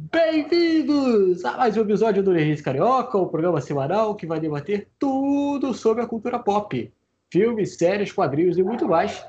[0.00, 5.74] Bem-vindos a mais um episódio do Nerdice Carioca, o programa semanal que vai debater tudo
[5.74, 6.92] sobre a cultura pop.
[7.32, 9.26] Filmes, séries, quadrinhos e muito mais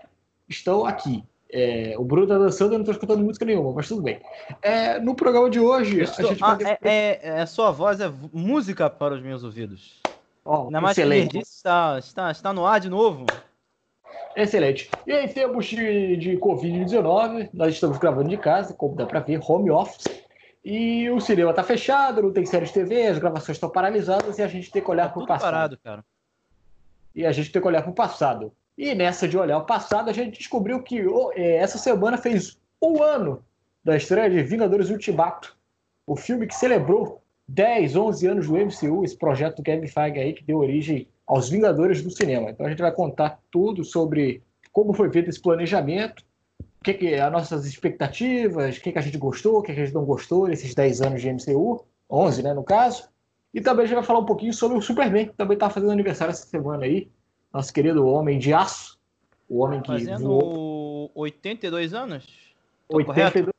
[0.47, 1.23] estão aqui.
[1.51, 4.21] É, o Bruno tá dançando e eu não tô escutando música nenhuma, mas tudo bem.
[4.61, 6.27] É, no programa de hoje, Estou...
[6.27, 6.77] a gente ah, vai...
[6.83, 9.99] é, é, sua voz é música para os meus ouvidos.
[10.45, 11.31] Oh, Ainda mais excelente.
[11.31, 13.25] que está, está, está no ar de novo.
[14.35, 14.87] Excelente.
[15.07, 19.39] E em tempos de, de Covid-19, nós estamos gravando de casa, como dá para ver,
[19.43, 20.28] home office.
[20.63, 24.41] E o cinema tá fechado, não tem séries de TV, as gravações estão paralisadas e
[24.41, 25.51] a gente tem que olhar tá para o passado.
[25.51, 26.05] parado, cara.
[27.15, 28.51] E a gente tem que olhar para o passado.
[28.77, 32.59] E nessa de olhar o passado, a gente descobriu que oh, é, essa semana fez
[32.81, 33.43] um ano
[33.83, 35.57] da estreia de Vingadores Ultimato,
[36.05, 40.33] o filme que celebrou 10, 11 anos do MCU, esse projeto do Kevin Feige aí
[40.33, 42.51] que deu origem aos Vingadores do cinema.
[42.51, 46.23] Então a gente vai contar tudo sobre como foi feito esse planejamento,
[46.83, 49.85] que, que as nossas expectativas, o que, que a gente gostou, o que, que a
[49.85, 53.09] gente não gostou nesses 10 anos de MCU, 11, né, no caso.
[53.53, 55.91] E também a gente vai falar um pouquinho sobre o Superman, que também está fazendo
[55.91, 57.09] aniversário essa semana aí.
[57.53, 58.99] Nosso querido Homem de Aço.
[59.47, 59.87] O homem que.
[59.87, 61.11] Fazendo voou.
[61.15, 62.27] 82 anos?
[62.87, 63.53] 82,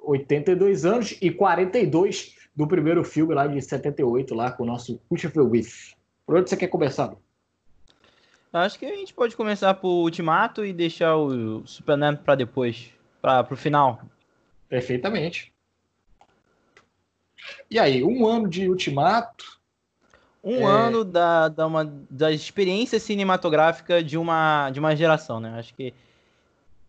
[0.00, 5.42] 82 anos e 42 do primeiro filme lá de 78, lá com o nosso Christopher
[5.42, 5.94] With.
[6.26, 7.14] Por onde você quer começar?
[8.52, 13.46] Acho que a gente pode começar por Ultimato e deixar o Superman para depois, para
[13.50, 14.02] o final.
[14.68, 15.50] Perfeitamente.
[17.70, 19.58] E aí, um ano de Ultimato.
[20.44, 20.70] Um é...
[20.70, 25.58] ano da, da, uma, da experiência cinematográfica de uma, de uma geração, né?
[25.58, 25.94] Acho que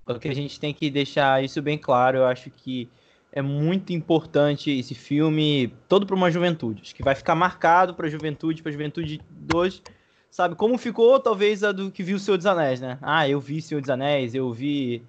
[0.06, 2.18] o que a gente tem que deixar isso bem claro.
[2.18, 2.90] Eu acho que
[3.32, 6.82] é muito importante esse filme todo para uma juventude.
[6.82, 9.82] Acho que vai ficar marcado para a juventude, para a juventude de hoje
[10.34, 10.56] sabe?
[10.56, 12.98] Como ficou, talvez, a do que viu o Senhor dos Anéis, né?
[13.04, 15.04] Ah, eu vi Senhor dos Anéis, eu vi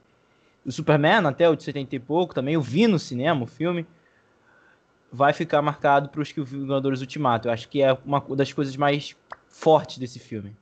[0.66, 3.86] o Superman até o de 70 e pouco também, eu vi no cinema o filme.
[5.10, 7.48] Vai ficar marcado para os que o Vingadores Ultimato.
[7.48, 9.16] Eu acho que é uma das coisas mais
[9.48, 10.54] fortes desse filme.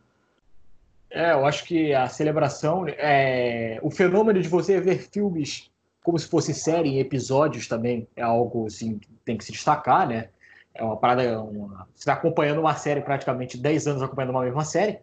[1.11, 5.71] É, eu acho que a celebração, é, o fenômeno de você ver filmes
[6.05, 10.07] como se fosse série em episódios também é algo assim que tem que se destacar,
[10.07, 10.29] né?
[10.75, 11.41] É uma parada.
[11.41, 11.87] Uma...
[11.95, 15.01] Você está acompanhando uma série praticamente 10 anos acompanhando uma mesma série,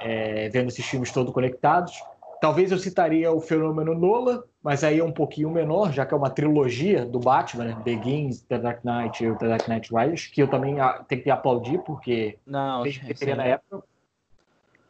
[0.00, 2.02] é, vendo esses filmes todos conectados.
[2.40, 6.16] Talvez eu citaria o fenômeno Nola, mas aí é um pouquinho menor, já que é
[6.16, 7.76] uma trilogia do Batman, né?
[7.82, 11.30] Begins, The Dark Knight e The Dark Knight Rises, que eu também ah, tenho que
[11.30, 13.82] aplaudir, porque Não, fez na época.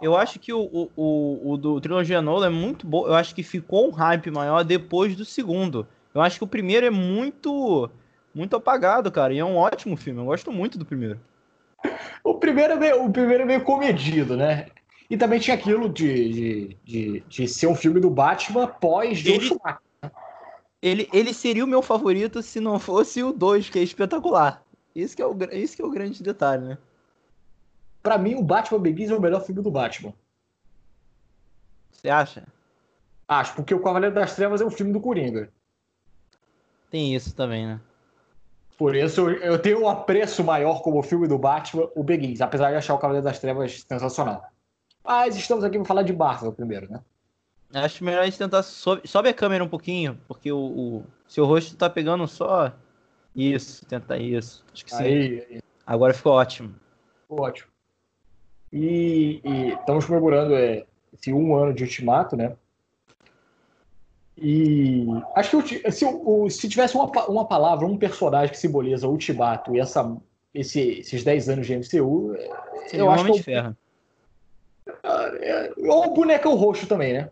[0.00, 3.06] Eu acho que o, o, o, o do trilogia Nola é muito bom.
[3.06, 5.86] Eu acho que ficou um hype maior depois do segundo.
[6.14, 7.88] Eu acho que o primeiro é muito
[8.36, 9.32] muito apagado, cara.
[9.32, 10.20] E é um ótimo filme.
[10.20, 11.18] Eu gosto muito do primeiro.
[12.22, 14.66] O primeiro é meio, o primeiro é meio comedido, né?
[15.08, 19.36] E também tinha aquilo de, de, de, de ser um filme do Batman pós Joe
[19.36, 19.80] ele, Schumacher.
[20.82, 24.62] Ele, ele seria o meu favorito se não fosse o 2, que é espetacular.
[24.94, 26.78] Isso que é o, isso que é o grande detalhe, né?
[28.02, 30.12] Pra mim, o Batman Begins é o melhor filme do Batman.
[31.90, 32.46] Você acha?
[33.26, 35.48] Acho, porque o Cavaleiro das Trevas é um filme do Coringa.
[36.90, 37.80] Tem isso também, né?
[38.76, 42.76] Por isso eu tenho um apreço maior como filme do Batman, o Begins, apesar de
[42.76, 44.44] achar o Cavaleiro das Trevas sensacional.
[45.02, 47.00] Mas estamos aqui para falar de Marvel primeiro, né?
[47.72, 51.44] Acho melhor a gente tentar sobe, sobe a câmera um pouquinho, porque o, o, seu
[51.46, 52.72] rosto tá pegando só
[53.34, 54.64] isso, tenta isso.
[54.72, 55.02] Acho que sim.
[55.02, 56.74] Aí, Agora ficou ótimo.
[57.22, 57.70] Ficou ótimo.
[58.72, 62.56] E, e, estamos comemorando é, esse um ano de Ultimato, né?
[64.38, 66.06] E acho que se,
[66.50, 70.14] se tivesse uma, uma palavra, um personagem que simboliza o Ultimato e essa,
[70.52, 72.36] esse, esses 10 anos de MCU,
[72.86, 73.30] Seria eu acho que.
[73.30, 73.76] É de ferro.
[75.02, 77.30] É, ou o bonecão roxo também, né?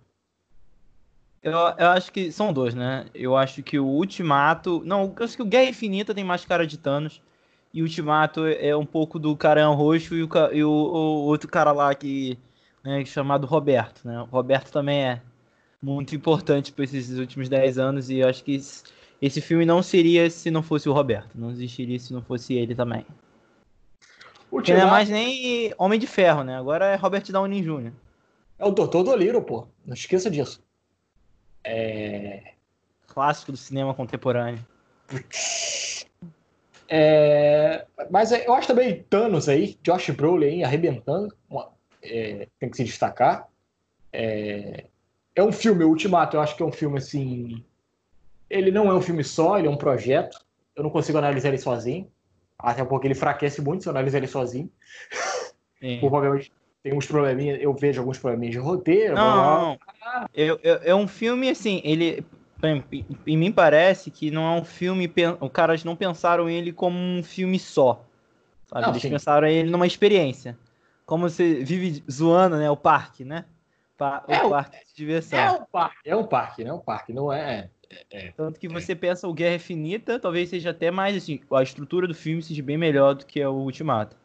[1.42, 3.06] Eu, eu acho que são dois, né?
[3.14, 4.82] Eu acho que o Ultimato.
[4.84, 7.20] Não, eu acho que o Guerra Infinita tem mais cara de Thanos.
[7.72, 11.48] E o Ultimato é um pouco do Carão Roxo e o, e o, o outro
[11.48, 12.38] cara lá que.
[12.82, 14.20] Né, chamado Roberto, né?
[14.20, 15.22] O Roberto também é
[15.84, 18.58] muito importante para esses últimos 10 anos e eu acho que
[19.20, 22.74] esse filme não seria se não fosse o Roberto, não existiria se não fosse ele
[22.74, 23.06] também.
[24.48, 26.56] Porque não é mais nem Homem de Ferro, né?
[26.56, 27.92] Agora é Robert Downey Jr.
[28.58, 29.66] É o Doutor Doliro, pô.
[29.84, 30.62] Não esqueça disso.
[31.62, 32.52] É...
[33.08, 34.64] Clássico do cinema contemporâneo.
[36.88, 37.84] É...
[38.10, 41.34] Mas eu acho também Thanos aí, Josh Brolin arrebentando.
[42.00, 42.48] É...
[42.58, 43.48] Tem que se destacar.
[44.12, 44.84] É
[45.34, 47.64] é um filme, o Ultimato, eu acho que é um filme assim.
[48.48, 50.38] Ele não é um filme só, ele é um projeto.
[50.76, 52.08] Eu não consigo analisar ele sozinho.
[52.58, 54.70] Até porque ele enfraquece muito se eu analisar ele sozinho.
[56.00, 56.52] Provavelmente
[56.84, 59.14] tem uns probleminhas, eu vejo alguns probleminhas de roteiro.
[59.14, 59.78] Não, não.
[60.34, 62.24] Eu, eu, é um filme assim, ele.
[63.26, 65.10] em mim parece que não é um filme.
[65.40, 68.04] Os caras não pensaram ele como um filme só.
[68.66, 68.82] Sabe?
[68.82, 69.10] Não, Eles sim.
[69.10, 70.58] pensaram ele numa experiência.
[71.06, 72.70] Como você vive zoando, né?
[72.70, 73.46] O parque, né?
[73.96, 75.38] Pa é o parque de diversão.
[75.38, 76.72] É um parque, é um parque, né?
[76.72, 77.70] Um parque, não é.
[77.90, 81.62] é, é Tanto que você pensa o Guerra Infinita, talvez seja até mais assim, a
[81.62, 84.16] estrutura do filme seja bem melhor do que o Ultimato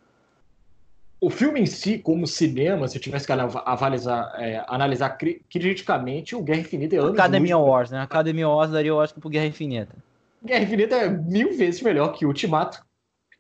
[1.22, 5.10] o filme em si, como cinema, se eu tivesse que avalizar, é, analisar
[5.50, 8.02] criticamente, o Guerra Infinita é anos Academia Wars, né?
[8.02, 9.96] Academia Wars daria o Oscar pro Guerra Infinita.
[10.44, 12.82] Guerra Infinita é mil vezes melhor que o Ultimato.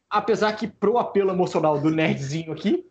[0.09, 2.85] Apesar que pro apelo emocional do nerdzinho aqui...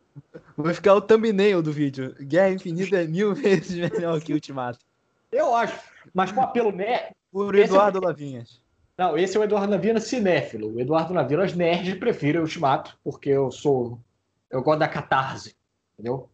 [0.57, 2.15] Vai ficar o thumbnail do vídeo.
[2.21, 4.79] Guerra Infinita é mil vezes melhor que Ultimato.
[5.31, 5.79] Eu acho.
[6.15, 7.15] Mas com apelo nerd...
[7.31, 8.07] Por Eduardo é...
[8.07, 8.61] Lavinhas.
[8.97, 10.75] Não, esse é o Eduardo Lavinas cinéfilo.
[10.75, 13.99] O Eduardo Lavinas nerd prefere o Ultimato, porque eu sou
[14.51, 15.55] eu gosto da catarse,
[15.95, 16.29] entendeu?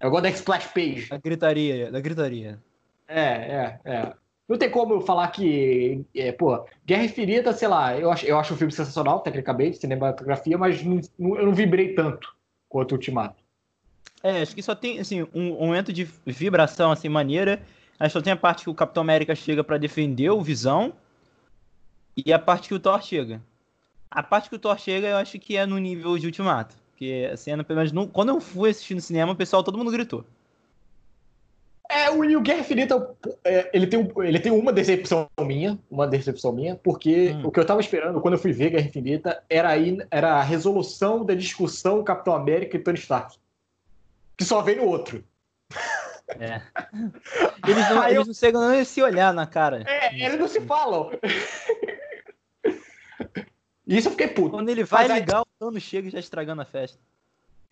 [0.00, 1.08] Eu gosto da splash page.
[1.08, 2.58] Da gritaria, da gritaria.
[3.06, 4.12] É, é, é.
[4.48, 8.38] Não tem como eu falar que, é, pô, Guerra Infinita, sei lá, eu acho, eu
[8.38, 11.00] acho o filme sensacional, tecnicamente, cinematografia, mas não,
[11.36, 12.35] eu não vibrei tanto
[12.68, 13.42] quanto o Ultimato.
[14.22, 17.62] É, acho que só tem, assim, um, momento de vibração, assim, maneira.
[17.98, 20.92] Acho que só tem a parte que o Capitão América chega para defender o Visão
[22.16, 23.42] e a parte que o Thor chega.
[24.10, 26.74] A parte que o Thor chega, eu acho que é no nível de Ultimato.
[26.90, 29.90] Porque a cena, pelo menos, quando eu fui assistir no cinema, o pessoal, todo mundo
[29.90, 30.24] gritou.
[31.88, 36.52] É, o, o Guerra Infinita, é, ele, tem, ele tem uma decepção minha, uma decepção
[36.52, 37.46] minha, porque hum.
[37.46, 40.42] o que eu tava esperando quando eu fui ver Guerra Infinita era, aí, era a
[40.42, 43.36] resolução da discussão Capitão América e Tony Stark.
[44.36, 45.24] Que só vem no outro.
[46.38, 46.60] É.
[47.66, 48.26] Eles não, eles eu...
[48.26, 49.84] não chegam nem se olhar na cara.
[49.86, 51.10] É, eles não se falam.
[53.86, 54.50] Isso eu fiquei puto.
[54.50, 55.42] Quando ele vai mas ligar, aí...
[55.42, 56.98] o Thanos chega já estragando a festa.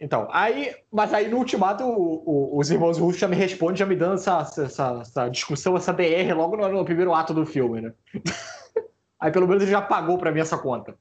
[0.04, 3.86] Então, aí, mas aí no ultimato, o, o, os irmãos russos já me respondem, já
[3.86, 7.80] me dando essa, essa, essa discussão, essa DR logo no, no, primeiro ato do filme,
[7.80, 7.92] né?
[9.18, 10.94] aí pelo menos ele já pagou pra mim essa conta.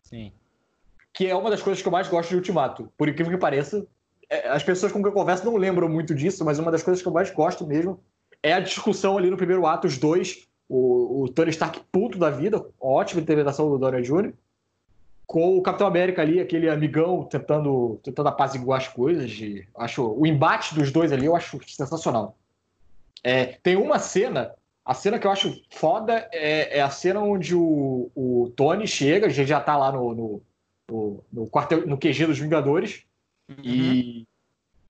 [0.00, 0.32] Sim.
[1.12, 2.88] Que é uma das coisas que eu mais gosto de Ultimato.
[2.96, 3.84] Por incrível que pareça,
[4.30, 7.02] é, as pessoas com quem eu converso não lembram muito disso, mas uma das coisas
[7.02, 7.98] que eu mais gosto mesmo
[8.44, 12.30] é a discussão ali no primeiro ato, os dois o, o Tony Stark puto da
[12.30, 14.32] vida, ótima interpretação do Dorian Jr.,
[15.28, 19.30] com o Capitão América ali, aquele amigão tentando, tentando apaziguar as coisas.
[19.30, 22.34] De, acho o embate dos dois ali eu acho sensacional.
[23.22, 27.54] É, tem uma cena, a cena que eu acho foda é, é a cena onde
[27.54, 30.42] o, o Tony chega, já já tá lá no, no,
[30.90, 33.04] no, no, quartel, no QG dos Vingadores,
[33.50, 33.56] uhum.
[33.62, 34.26] e,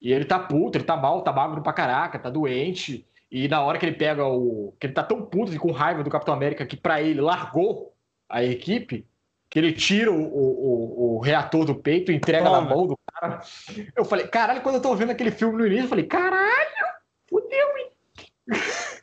[0.00, 3.04] e ele tá puto, ele tá mal, tá magro pra caraca, tá doente.
[3.28, 4.72] E na hora que ele pega o.
[4.78, 7.92] que ele tá tão puto e com raiva do Capitão América que para ele largou
[8.28, 9.04] a equipe,
[9.50, 12.60] que ele tira o, o, o reator do peito e entrega Toma.
[12.60, 13.40] na mão do cara.
[13.96, 16.86] Eu falei, caralho, quando eu tô vendo aquele filme no início, eu falei, caralho,
[17.28, 17.90] fudeu, hein?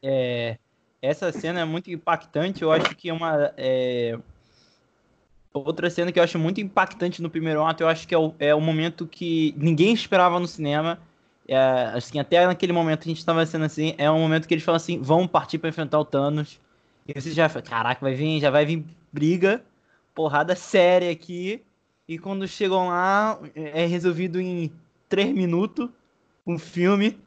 [0.04, 0.58] É,
[1.02, 2.62] essa cena é muito impactante.
[2.62, 3.54] Eu acho que é uma.
[3.58, 4.18] É...
[5.52, 8.36] Outra cena que eu acho muito impactante no primeiro ato, eu acho que é o,
[8.38, 11.00] é o momento que ninguém esperava no cinema
[11.48, 14.64] é, assim, até naquele momento a gente estava sendo assim, é um momento que eles
[14.64, 16.60] falam assim, vamos partir para enfrentar o Thanos.
[17.08, 18.84] E você já fala, caraca, vai vir, já vai vir
[19.14, 19.64] briga,
[20.16, 21.62] porrada séria aqui.
[22.08, 24.72] E quando chegam lá, é resolvido em
[25.10, 25.90] três minutos
[26.48, 27.20] um filme,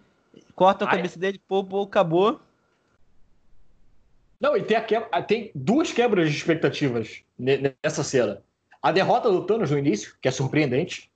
[0.54, 0.96] corta a Ai.
[0.96, 2.40] cabeça dele, pô, pô, acabou.
[4.40, 8.40] Não, e tem, a tem duas quebras de expectativas nessa cena.
[8.80, 11.10] A derrota do Thanos no início, que é surpreendente,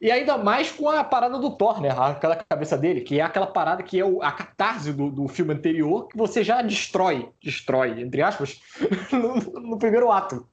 [0.00, 1.88] e ainda mais com a parada do Thor, né?
[1.90, 5.54] Aquela cabeça dele, que é aquela parada que é o, a catarse do, do filme
[5.54, 8.60] anterior, que você já destrói, destrói, entre aspas,
[9.12, 10.46] no, no primeiro ato.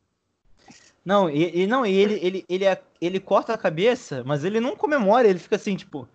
[1.04, 4.60] Não, e, e, não, e ele, ele, ele, ele, ele corta a cabeça, mas ele
[4.60, 6.08] não comemora, ele fica assim, tipo,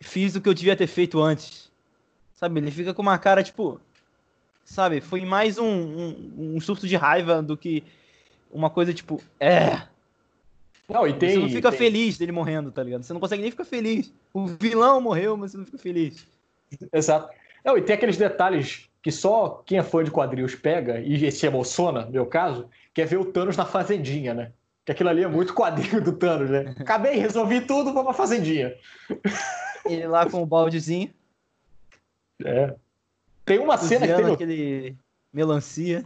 [0.00, 1.70] fiz o que eu devia ter feito antes.
[2.34, 2.60] Sabe?
[2.60, 3.80] Ele fica com uma cara, tipo,
[4.64, 5.00] sabe?
[5.00, 7.84] Foi mais um, um, um surto de raiva do que
[8.50, 9.82] uma coisa, tipo, é,
[10.88, 11.78] não, e tem, você não fica tem...
[11.78, 13.02] feliz dele morrendo, tá ligado?
[13.02, 14.12] Você não consegue nem ficar feliz.
[14.32, 16.26] O vilão morreu, mas você não fica feliz.
[16.92, 17.28] Exato.
[17.62, 21.46] Não, e tem aqueles detalhes que só quem é fã de quadrinhos pega e se
[21.46, 24.52] emociona, no meu caso, que é ver o Thanos na fazendinha, né?
[24.84, 26.74] Que aquilo ali é muito quadrinho do Thanos, né?
[26.78, 28.74] Acabei, resolvi tudo, vou pra fazendinha.
[29.86, 31.10] Ele lá com o baldezinho.
[32.44, 32.74] É.
[33.46, 34.96] Tem uma cena que tem aquele
[35.32, 36.04] melancia.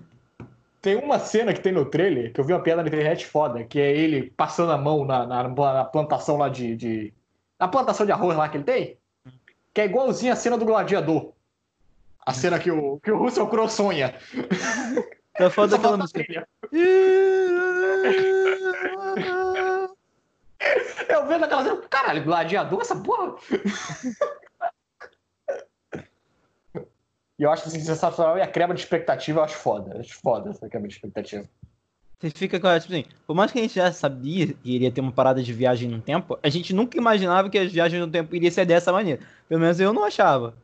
[0.80, 3.64] Tem uma cena que tem no trailer, que eu vi uma piada na internet foda,
[3.64, 7.12] que é ele passando a mão na, na, na plantação lá de, de,
[7.58, 8.96] Na plantação de arroz lá que ele tem,
[9.74, 11.32] que é igualzinho a cena do gladiador.
[12.24, 14.14] A cena que o, que o Russell Crowe sonha.
[15.36, 16.46] Tá foda aquela música.
[21.08, 23.34] Eu vendo aquela cena, caralho, gladiador, essa porra.
[27.38, 28.38] E eu acho assim, sensacional.
[28.38, 29.94] E a crema de expectativa eu acho foda.
[29.94, 31.44] Eu acho foda essa crema de expectativa.
[32.20, 35.00] Você fica com tipo assim, por mais que a gente já sabia que iria ter
[35.00, 38.36] uma parada de viagem no tempo, a gente nunca imaginava que as viagens no tempo
[38.36, 39.20] iria ser dessa maneira.
[39.48, 40.54] Pelo menos eu não achava.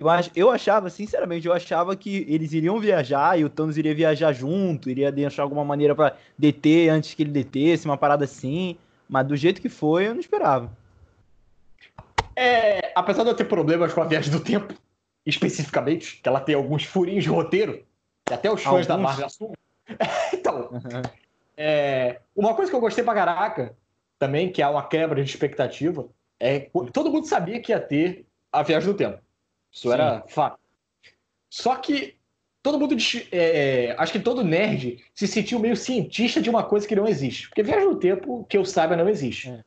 [0.00, 3.94] Eu, ach, eu achava, sinceramente, eu achava que eles iriam viajar e o Thanos iria
[3.94, 8.76] viajar junto, iria deixar alguma maneira para deter antes que ele detesse, uma parada assim.
[9.08, 10.70] Mas do jeito que foi, eu não esperava.
[12.36, 14.72] É, apesar de eu ter problemas com a viagem do tempo,
[15.26, 17.82] especificamente, que ela tem alguns furinhos de roteiro,
[18.24, 18.86] que até os fãs alguns...
[18.86, 19.56] da Marvel assumem.
[20.32, 20.70] então,
[21.56, 23.74] é, uma coisa que eu gostei pra caraca
[24.18, 28.62] também, que é uma quebra de expectativa, é todo mundo sabia que ia ter a
[28.62, 29.18] viagem do tempo.
[29.72, 29.94] Isso Sim.
[29.94, 30.58] era fato.
[31.50, 32.16] Só que
[32.62, 32.96] todo mundo,
[33.32, 37.48] é, acho que todo nerd se sentiu meio cientista de uma coisa que não existe.
[37.48, 39.50] Porque viagem no tempo, que eu saiba, não existe.
[39.50, 39.64] É.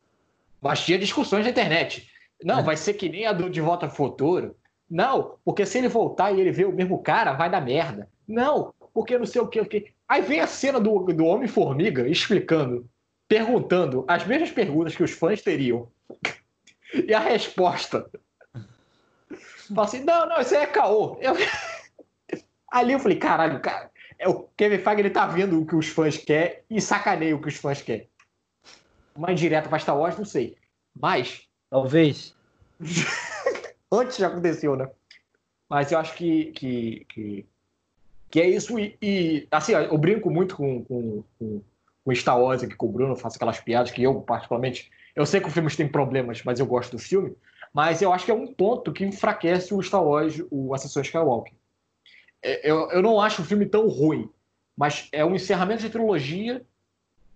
[0.62, 2.08] Mas tinha discussões na internet.
[2.44, 2.64] Não, é.
[2.64, 4.56] vai ser que nem a do De Volta ao Futuro.
[4.90, 8.10] Não, porque se ele voltar e ele ver o mesmo cara, vai dar merda.
[8.28, 9.62] Não, porque não sei o que.
[9.62, 9.94] O que.
[10.08, 12.88] Aí vem a cena do, do Homem-Formiga explicando,
[13.28, 15.90] perguntando as mesmas perguntas que os fãs teriam.
[17.08, 18.10] e a resposta.
[19.74, 21.18] Fala assim: não, não, isso aí é caô.
[21.22, 21.34] Eu...
[22.72, 23.92] Ali eu falei: caralho, cara.
[24.18, 27.42] É, o Kevin Feige ele tá vendo o que os fãs querem e sacaneia o
[27.42, 28.08] que os fãs querem.
[29.16, 30.56] Uma indireta pra Star Wars, não sei.
[30.96, 31.48] Mas.
[31.70, 32.36] Talvez.
[33.92, 34.90] Antes já aconteceu, né?
[35.70, 37.46] Mas eu acho que, que, que,
[38.30, 38.78] que é isso.
[38.78, 41.62] E, e, assim, eu brinco muito com, com, com,
[42.04, 45.42] com Star Wars aqui com o Bruno, faço aquelas piadas que eu, particularmente, eu sei
[45.42, 47.36] que o filme tem problemas, mas eu gosto do filme.
[47.74, 51.54] Mas eu acho que é um ponto que enfraquece o Star Wars, o Ascensão Skywalker.
[52.42, 54.30] É, eu, eu não acho o filme tão ruim,
[54.76, 56.66] mas é um encerramento de trilogia,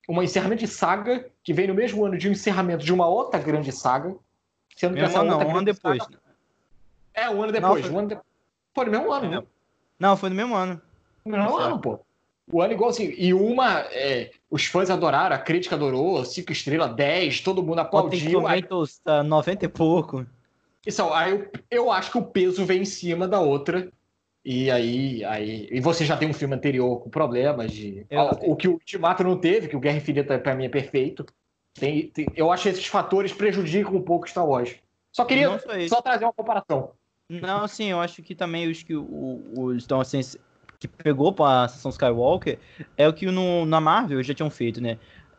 [0.09, 3.39] um encerramento de saga que vem no mesmo ano de um encerramento de uma outra
[3.39, 4.15] grande saga.
[4.75, 6.03] Sendo que essa não, um ano depois.
[6.03, 6.19] Saga...
[7.13, 7.81] É, um ano depois.
[7.81, 7.91] Não, foi...
[7.91, 8.17] Um ano de...
[8.73, 9.43] Foi no mesmo ano, né?
[9.97, 10.81] Não, foi no mesmo ano.
[11.23, 12.04] No mesmo ano, pô.
[12.55, 13.13] O ano igual assim.
[13.17, 18.39] E uma, é, os fãs adoraram, a crítica adorou, 5 estrelas, 10, todo mundo aplaudiu.
[18.39, 20.25] Rotten Tomatoes tá 90 e pouco.
[20.87, 23.91] Isso, aí eu, eu acho que o peso vem em cima da outra.
[24.45, 25.67] E aí, aí.
[25.69, 28.05] E você já tem um filme anterior com problemas de.
[28.09, 31.25] Eu, o que o Ultimato não teve, que o Guerra Infinita pra mim é perfeito.
[31.73, 34.77] Tem, tem, eu acho que esses fatores prejudicam um pouco Star Wars.
[35.11, 35.59] Só queria
[35.89, 36.91] só trazer uma comparação.
[37.29, 40.21] Não, sim, eu acho que também os que os estão assim,
[40.79, 42.59] que pegou para a sessão Skywalker
[42.97, 44.97] é o que no, na Marvel já tinham feito, né?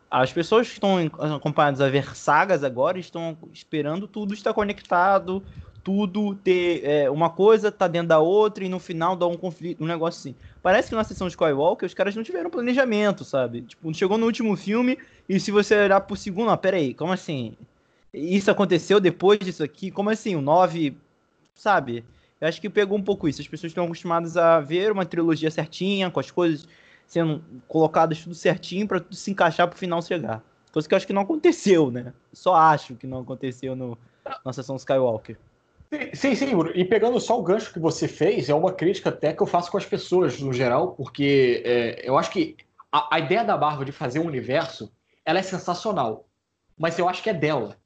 [0.09, 0.97] As pessoas que estão
[1.35, 5.43] acompanhadas a ver sagas agora estão esperando tudo estar conectado,
[5.83, 9.83] tudo ter é, uma coisa tá dentro da outra e no final dá um conflito,
[9.83, 10.35] um negócio assim.
[10.61, 13.61] Parece que na sessão Skywalker os caras não tiveram planejamento, sabe?
[13.61, 14.97] Tipo, chegou no último filme
[15.29, 17.55] e se você olhar pro segundo, ah, peraí, como assim?
[18.13, 19.91] Isso aconteceu depois disso aqui?
[19.91, 20.35] Como assim?
[20.35, 20.97] O 9,
[21.53, 22.03] sabe?
[22.39, 23.41] Eu acho que pegou um pouco isso.
[23.41, 26.67] As pessoas estão acostumadas a ver uma trilogia certinha, com as coisas
[27.07, 30.43] sendo colocadas tudo certinho para tudo se encaixar pro final chegar.
[30.71, 32.13] Coisa que eu acho que não aconteceu, né?
[32.33, 33.97] Só acho que não aconteceu no,
[34.45, 35.37] na sessão Skywalker.
[36.13, 39.41] Sim, sim, E pegando só o gancho que você fez, é uma crítica até que
[39.41, 42.57] eu faço com as pessoas no geral, porque é, eu acho que
[42.91, 44.91] a, a, ideia da Marvel de fazer um universo,
[45.23, 46.27] ela é sensacional.
[46.77, 47.77] Mas eu acho que é dela.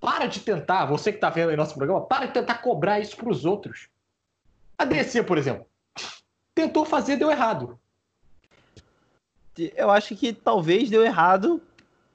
[0.00, 3.16] Para de tentar, você que está vendo aí nosso programa, para de tentar cobrar isso
[3.16, 3.88] para os outros.
[4.78, 5.66] A DC, por exemplo,
[6.54, 7.78] tentou fazer, deu errado.
[9.76, 11.60] Eu acho que talvez deu errado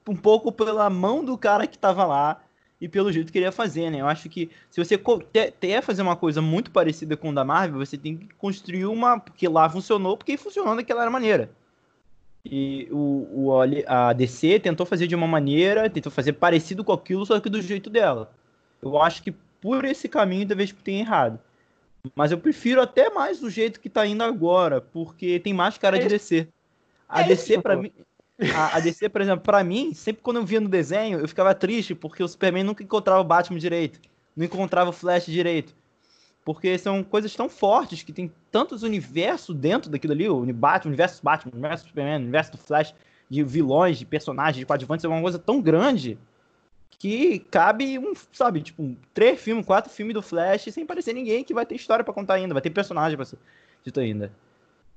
[0.08, 2.42] um pouco pela mão do cara que estava lá
[2.80, 4.00] e pelo jeito que ele ia fazer, né?
[4.00, 5.00] Eu acho que se você
[5.60, 9.20] quer fazer uma coisa muito parecida com o da Marvel, você tem que construir uma
[9.20, 11.50] que lá funcionou porque funcionou daquela maneira.
[12.50, 17.26] E o, o, a DC tentou fazer de uma maneira, tentou fazer parecido com aquilo,
[17.26, 18.30] só que do jeito dela.
[18.80, 21.40] Eu acho que por esse caminho talvez tenha errado.
[22.14, 25.98] Mas eu prefiro até mais do jeito que tá indo agora, porque tem mais cara
[25.98, 26.46] de DC.
[27.08, 27.90] A é DC, para mim.
[28.54, 31.54] A, a, DC, por exemplo, para mim, sempre quando eu via no desenho, eu ficava
[31.54, 33.98] triste, porque o Superman nunca encontrava o Batman direito,
[34.36, 35.74] não encontrava o Flash direito.
[36.46, 40.92] Porque são coisas tão fortes que tem tantos universos dentro daquilo ali, o Batman, o
[40.92, 42.94] universo Batman, o universo Superman, o universo do Flash,
[43.28, 46.16] de vilões, de personagens, de coadjuvantes, é uma coisa tão grande
[47.00, 51.42] que cabe um, sabe, tipo, um, três filmes, quatro filmes do Flash sem parecer ninguém
[51.42, 53.38] que vai ter história para contar ainda, vai ter personagem pra ser
[53.84, 54.30] dito ainda.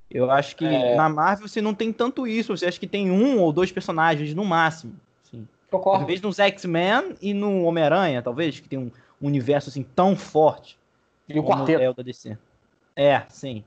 [0.08, 0.94] Eu acho que é...
[0.94, 4.32] na Marvel você não tem tanto isso, você acha que tem um ou dois personagens
[4.34, 4.94] no máximo.
[5.26, 5.48] Assim.
[5.98, 8.90] Talvez nos X-Men e no Homem-Aranha, talvez, que tem um
[9.20, 10.78] universo assim tão forte.
[11.34, 11.82] E o quarteto.
[11.82, 12.36] É o da DC.
[12.96, 13.64] É, sim.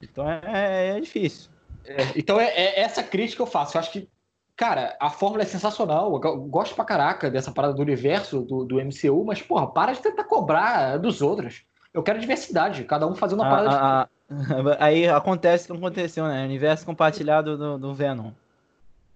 [0.00, 1.50] Então é, é, é difícil.
[1.84, 3.76] É, então é, é, essa crítica que eu faço.
[3.76, 4.08] Eu acho que,
[4.56, 6.12] cara, a fórmula é sensacional.
[6.12, 10.00] Eu gosto pra caraca dessa parada do universo do, do MCU, mas, porra, para de
[10.00, 11.64] tentar cobrar dos outros.
[11.92, 13.70] Eu quero diversidade, cada um fazendo uma parada.
[13.70, 16.44] Ah, ah, aí acontece o que aconteceu, né?
[16.44, 18.32] Universo compartilhado do, do Venom.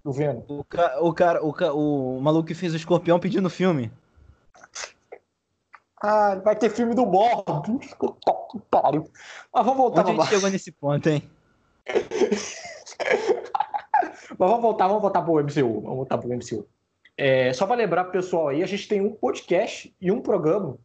[0.03, 0.43] Do Venom.
[0.49, 3.93] O, ca, o cara, o, ca, o maluco que fez o escorpião pedindo filme.
[6.01, 7.95] Ah, vai ter filme do Morbius.
[8.71, 9.05] Pariu.
[9.53, 11.23] Mas vamos voltar Onde a gente chegou nesse ponto, hein?
[14.39, 15.81] Mas vamos voltar, vamos voltar pro MCU.
[15.83, 16.67] Vamos voltar pro MCU.
[17.17, 20.79] É, só para lembrar pro pessoal aí, a gente tem um podcast e um programa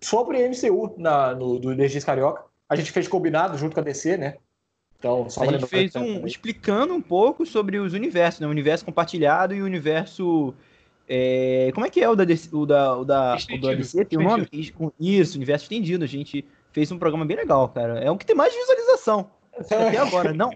[0.00, 2.44] sobre MCU na, no, do Energias Carioca.
[2.68, 4.36] A gente fez combinado junto com a DC, né?
[4.98, 8.46] Então, só a gente fez um explicando um pouco sobre os universos, né?
[8.46, 10.54] O universo compartilhado e o universo.
[11.12, 11.72] É...
[11.74, 12.22] Como é que é o da?
[12.22, 14.48] O da, o da, o da DC tem um nome?
[15.00, 16.04] Isso, universo estendido.
[16.04, 17.98] A gente fez um programa bem legal, cara.
[17.98, 19.28] É o que tem mais visualização.
[19.52, 20.32] Até agora.
[20.32, 20.50] Não.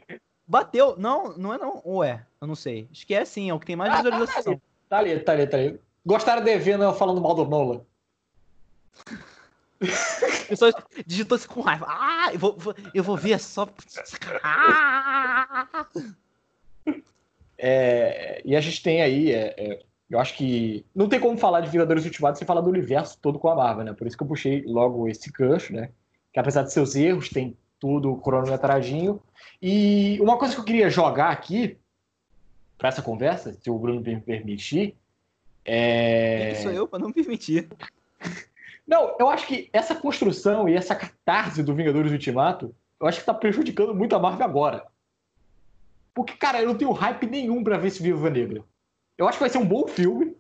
[0.47, 0.95] Bateu.
[0.97, 1.83] Não, não é não.
[1.85, 2.25] Ou é?
[2.41, 2.87] Eu não sei.
[2.93, 4.61] Acho que é sim, é o que tem mais ah, visualização.
[4.89, 5.81] Tá ali, tá ali, tá ali.
[6.07, 6.93] Gostaram de ver, né?
[6.93, 7.81] Falando mal do Nolan.
[10.49, 10.73] pessoas
[11.05, 11.87] digitou assim com raiva.
[11.89, 12.57] Ah, eu vou,
[12.95, 13.69] eu vou ver só.
[14.43, 15.87] Ah!
[17.59, 19.83] É, e a gente tem aí, é, é,
[20.15, 23.39] eu acho que não tem como falar de Vingadores Ultimato sem falar do universo todo
[23.39, 23.93] com a Marvel, né?
[23.93, 25.91] Por isso que eu puxei logo esse gancho, né?
[26.33, 29.21] Que apesar de seus erros, tem tudo cronometradinho.
[29.61, 31.77] E uma coisa que eu queria jogar aqui
[32.79, 34.97] para essa conversa, se o Bruno me permitir,
[35.65, 36.53] é.
[36.53, 37.69] Quem sou eu para não permitir?
[38.87, 43.25] Não, eu acho que essa construção e essa catarse do Vingadores Ultimato, eu acho que
[43.25, 44.87] tá prejudicando muito a Marvel agora.
[46.13, 48.63] Porque, cara, eu não tenho hype nenhum para ver esse Viva Negra.
[49.17, 50.37] Eu acho que vai ser um bom filme.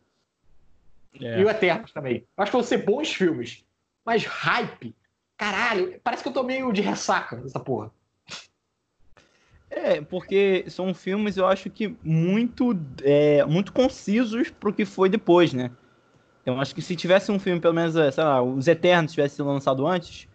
[1.20, 1.40] É.
[1.40, 2.26] E o Eternos também.
[2.36, 3.64] Eu acho que vão ser bons filmes.
[4.04, 4.94] Mas hype,
[5.36, 7.90] caralho, parece que eu tô meio de ressaca dessa porra.
[9.70, 15.52] É, porque são filmes, eu acho que muito, é, muito concisos pro que foi depois,
[15.52, 15.70] né?
[16.46, 19.36] Eu acho que se tivesse um filme, pelo menos, é, sei lá, Os Eternos tivesse
[19.36, 20.28] sido lançado antes,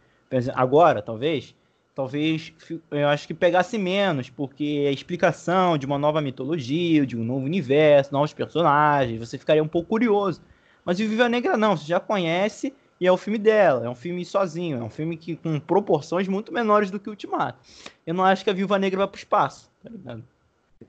[0.53, 1.55] agora, talvez,
[1.99, 2.53] talvez
[2.91, 7.45] eu acho que pegasse menos, porque a explicação de uma nova mitologia, de um novo
[7.45, 10.41] universo, novos personagens, você ficaria um pouco curioso.
[10.85, 13.95] Mas o Viva Negra não, você já conhece e é o filme dela, é um
[13.95, 17.59] filme sozinho, é um filme que com proporções muito menores do que o Ultimato.
[18.07, 20.23] Eu não acho que a Viva Negra vai pro espaço, tá ligado?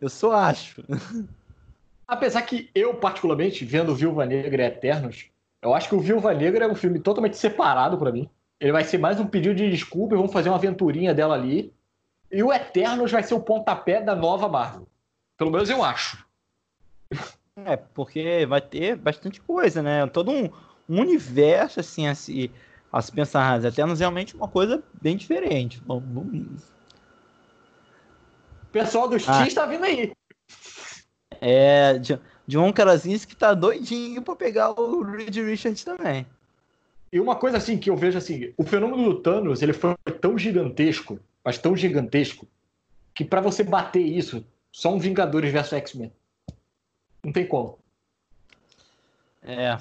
[0.01, 0.85] Eu só acho.
[2.07, 5.27] Apesar que eu, particularmente, vendo Viúva Negra e Eternos,
[5.61, 8.31] eu acho que o Viúva Negra é um filme totalmente separado para mim.
[8.61, 11.73] Ele vai ser mais um pedido de desculpa e vamos fazer uma aventurinha dela ali.
[12.31, 14.87] E o Eternos vai ser o pontapé da nova Marvel.
[15.37, 16.25] Pelo menos eu acho.
[17.65, 20.07] É, porque vai ter bastante coisa, né?
[20.07, 20.51] Todo um,
[20.89, 22.53] um universo, assim, a se,
[22.93, 23.55] a se pensar.
[23.55, 25.83] As Eternos é realmente uma coisa bem diferente.
[25.89, 26.03] O
[28.71, 29.47] pessoal do X ah.
[29.55, 30.13] tá vindo aí.
[31.41, 31.99] É,
[32.47, 36.27] John Krasinski tá doidinho pra pegar o Reed Richards também.
[37.13, 40.39] E uma coisa assim que eu vejo assim, o fenômeno do Thanos, ele foi tão
[40.39, 42.47] gigantesco, mas tão gigantesco,
[43.13, 46.13] que para você bater isso, só um Vingadores versus X-Men.
[47.23, 47.79] Não tem como.
[49.43, 49.77] É.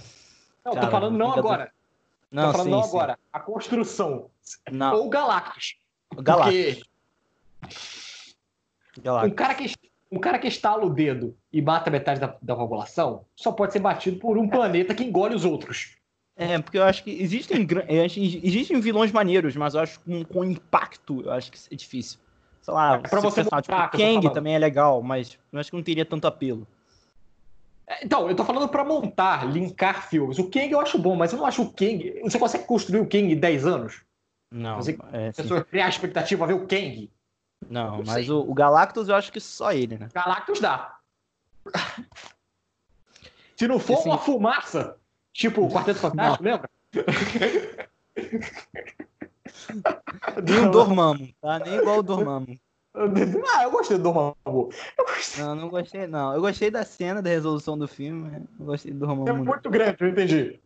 [0.65, 1.51] Não, Cara, tô falando não Vingador...
[1.51, 1.71] agora.
[2.31, 2.89] Não, tô falando sim, não sim.
[2.89, 3.19] agora.
[3.31, 4.29] A construção.
[4.71, 4.95] Não.
[4.95, 5.77] Ou Galactus.
[6.15, 6.83] Galactus.
[7.61, 7.81] Porque...
[9.01, 9.31] Galactus.
[9.31, 9.73] Um cara que
[10.11, 13.79] um cara que estala o dedo e mata metade da, da população só pode ser
[13.79, 15.98] batido por um planeta que engole os outros.
[16.39, 17.67] É, porque eu acho que existem,
[18.07, 22.17] existem vilões maneiros, mas eu acho que com, com impacto, eu acho que é difícil.
[22.61, 25.69] Sei lá, é, pra você pensar, tipo, o Kang também é legal, mas eu acho
[25.69, 26.65] que não teria tanto apelo.
[27.85, 30.39] É, então, eu tô falando para montar, linkar filmes.
[30.39, 32.21] O Kang eu acho bom, mas eu não acho o Kang.
[32.23, 34.01] Você consegue construir o Kang em 10 anos?
[34.49, 34.77] Não.
[34.77, 37.11] Você, é, a pessoa criar a expectativa ver o Kang.
[37.69, 40.07] Não, não mas o, o, Galactus eu acho que só ele, né?
[40.13, 40.97] Galactus dá.
[43.57, 44.97] Se não for uma fumaça,
[45.33, 46.69] tipo o Quarteto Fantástico, lembra?
[50.43, 51.59] Nem o Dormammu, tá?
[51.59, 52.59] Nem igual o Dormammu.
[53.53, 54.35] Ah, eu gostei do Dormammu.
[54.97, 55.43] Gostei.
[55.43, 56.33] Não, não gostei, não.
[56.33, 59.29] Eu gostei da cena da resolução do filme, mas não gostei do Dormammu.
[59.29, 60.59] É muito grande, eu entendi.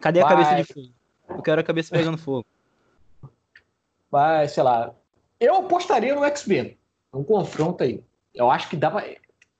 [0.00, 0.36] Cadê a Vai.
[0.36, 0.94] cabeça de fogo?
[1.28, 2.46] Eu quero a cabeça pegando fogo.
[4.10, 4.94] Mas, sei lá.
[5.38, 6.76] Eu apostaria no X-Men.
[7.12, 8.02] Um confronto aí.
[8.34, 9.04] Eu acho que dá pra.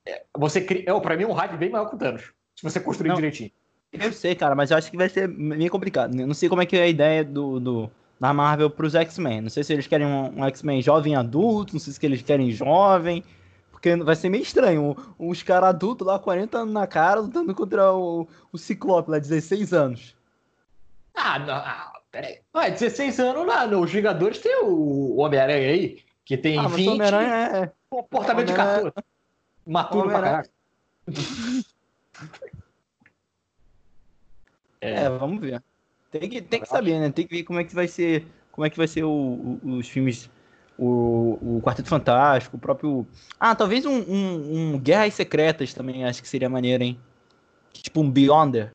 [0.08, 0.84] É, você cria.
[0.86, 2.32] É, pra mim, um hype bem maior que o Thanos.
[2.56, 3.50] Se você construir não, direitinho.
[3.92, 6.18] Eu sei, cara, mas eu acho que vai ser meio complicado.
[6.18, 9.42] Eu não sei como é que é a ideia do, do da Marvel pros X-Men.
[9.42, 12.50] Não sei se eles querem um, um X-Men jovem adulto, não sei se eles querem
[12.50, 13.22] jovem.
[13.70, 14.96] Porque vai ser meio estranho.
[15.18, 19.72] Os caras adultos lá, 40 anos na cara, lutando contra o, o Ciclope lá, 16
[19.72, 20.16] anos.
[21.14, 22.38] Ah, não, ah, Peraí.
[22.54, 26.88] Ué, 16 anos lá, nos Vingadores tem o Homem-Aranha aí, que tem ah, 20.
[26.88, 27.72] Homem-Aranha é.
[27.90, 28.92] Comportamento de 14.
[29.68, 30.50] Maturo pra caralho.
[34.80, 35.62] É, é vamos ver.
[36.10, 37.10] Tem que, tem que saber, né?
[37.10, 39.60] Tem que ver como é que vai ser, como é que vai ser o, o,
[39.76, 40.30] os filmes,
[40.78, 43.06] o, o Quarteto Fantástico, o próprio.
[43.40, 46.98] Ah, talvez um, um, um Guerras Secretas também, acho que seria maneiro, hein?
[47.72, 48.72] Tipo um Beyonder.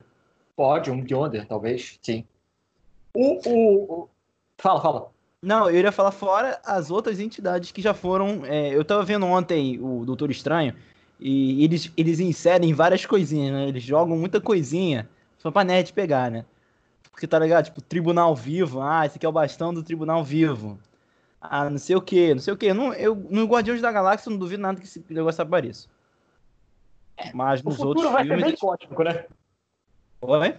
[0.54, 2.24] Pode, um Beyonder, talvez, sim.
[3.14, 4.10] O, o, o...
[4.58, 5.13] Fala, fala.
[5.44, 8.46] Não, eu iria falar fora as outras entidades que já foram.
[8.46, 10.74] É, eu tava vendo ontem o Doutor Estranho
[11.20, 13.68] e eles, eles inserem várias coisinhas, né?
[13.68, 16.46] Eles jogam muita coisinha só pra net pegar, né?
[17.10, 17.66] Porque tá ligado?
[17.66, 18.80] Tipo, tribunal vivo.
[18.80, 20.78] Ah, esse aqui é o bastão do tribunal vivo.
[21.38, 22.72] Ah, não sei o que, não sei o que.
[22.72, 25.88] Não, eu, no Guardiões da Galáxia eu não duvido nada que esse negócio apareça.
[27.18, 28.44] É, Mas nos outros vai filmes.
[28.44, 29.26] Ser bem cósmico, né?
[30.22, 30.56] Oi?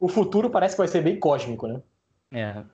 [0.00, 1.80] O futuro parece que vai ser bem cósmico, né?
[2.32, 2.64] É,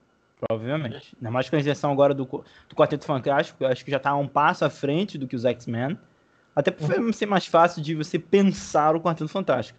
[0.48, 1.14] provavelmente.
[1.16, 4.14] Ainda mais com a injeção agora do, do Quarteto Fantástico, eu acho que já tá
[4.14, 5.98] um passo à frente do que os X-Men.
[6.54, 7.12] Até por uhum.
[7.12, 9.78] ser mais fácil de você pensar o Quarteto Fantástico.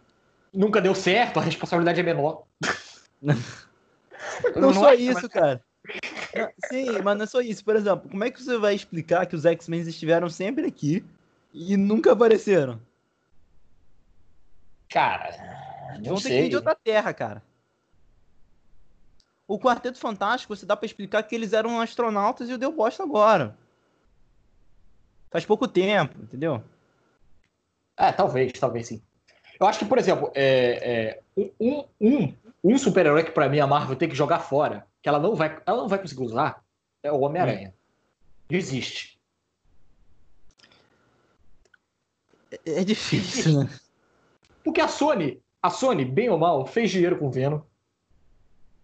[0.54, 2.44] Nunca deu certo, a responsabilidade é menor.
[3.22, 3.36] não,
[4.56, 5.28] não só isso, mas...
[5.28, 5.62] cara.
[6.36, 7.64] Não, sim, mas não é só isso.
[7.64, 11.04] Por exemplo, como é que você vai explicar que os X-Men estiveram sempre aqui
[11.54, 12.80] e nunca apareceram?
[14.90, 16.32] Cara, não Vão sei.
[16.32, 17.44] ter que vir de outra terra, cara.
[19.48, 23.04] O Quarteto Fantástico, você dá para explicar que eles eram astronautas e o deu bosta
[23.04, 23.56] agora.
[25.30, 26.64] Faz pouco tempo, entendeu?
[27.98, 29.02] É, talvez, talvez sim.
[29.60, 33.68] Eu acho que, por exemplo, é, é, um, um, um super-herói que para mim a
[33.68, 36.64] Marvel tem que jogar fora, que ela não vai, ela não vai conseguir usar,
[37.04, 37.74] é o Homem-Aranha.
[38.50, 39.20] Existe.
[42.52, 43.70] É, é difícil, né?
[44.64, 47.62] Porque a Sony, a Sony, bem ou mal, fez dinheiro com o Venom.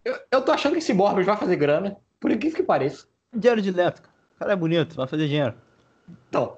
[0.03, 3.07] Eu, eu tô achando que esse Morbius vai fazer grana, por incrível que pareça.
[3.33, 4.03] Dinheiro de letra.
[4.35, 5.55] O cara é bonito, vai fazer dinheiro.
[6.27, 6.57] Então.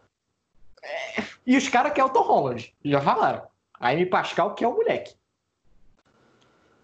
[0.82, 1.23] É...
[1.45, 3.43] E os caras querem o Tom Holland, já falaram.
[3.79, 5.13] A Amy Pascal que é o moleque.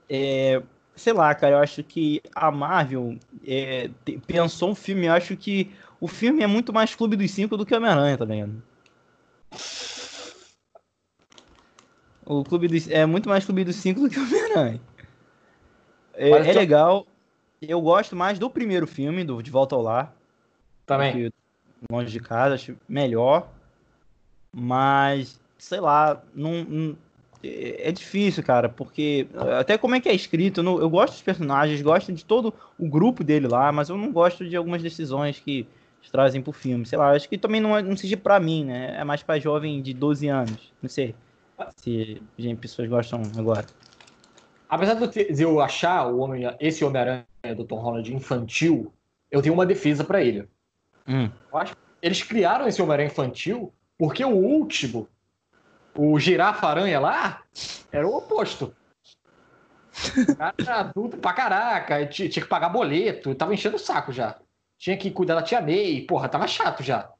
[0.10, 0.62] É,
[0.96, 3.18] sei lá, cara, eu acho que a Marvel
[3.48, 3.90] é,
[4.28, 7.66] pensou um filme, eu acho que o filme é muito mais Clube dos Cinco do
[7.66, 8.62] que Homem-Aranha, tá ligado?
[12.26, 14.82] O Clube dos, é muito mais Clube dos Cinco do que Homem-Aranha.
[16.20, 17.08] É, é legal.
[17.62, 20.14] Eu gosto mais do primeiro filme, do De Volta ao Lar.
[20.86, 21.32] Também.
[21.90, 23.48] Longe de casa, acho melhor.
[24.52, 26.98] Mas, sei lá, não, não,
[27.42, 29.28] é, é difícil, cara, porque
[29.58, 32.90] até como é que é escrito, eu, eu gosto dos personagens, gosto de todo o
[32.90, 35.66] grupo dele lá, mas eu não gosto de algumas decisões que
[36.12, 36.86] trazem pro filme.
[36.86, 38.96] Sei lá, acho que também não, é, não seja pra mim, né?
[39.00, 40.74] É mais pra jovem de 12 anos.
[40.82, 41.16] Não sei
[41.78, 43.66] se gente, pessoas gostam agora.
[44.70, 47.26] Apesar de eu achar o homem, esse Homem-Aranha
[47.58, 48.94] do Tom Holland infantil,
[49.32, 50.48] eu tenho uma defesa para ele.
[51.08, 51.32] Hum.
[51.52, 55.10] Eu acho que eles criaram esse Homem-Aranha infantil porque o último,
[55.96, 57.42] o Girafa-Aranha lá,
[57.92, 58.76] era o oposto.
[60.16, 64.40] O cara era adulto pra caraca, tinha, que pagar boleto, tava enchendo o saco já.
[64.78, 67.12] Tinha que cuidar da tia May, porra, tava chato já.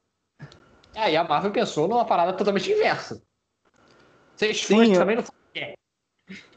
[0.96, 3.22] Aí a Marvel pensou numa parada totalmente inversa.
[4.36, 5.24] Vocês fãs também não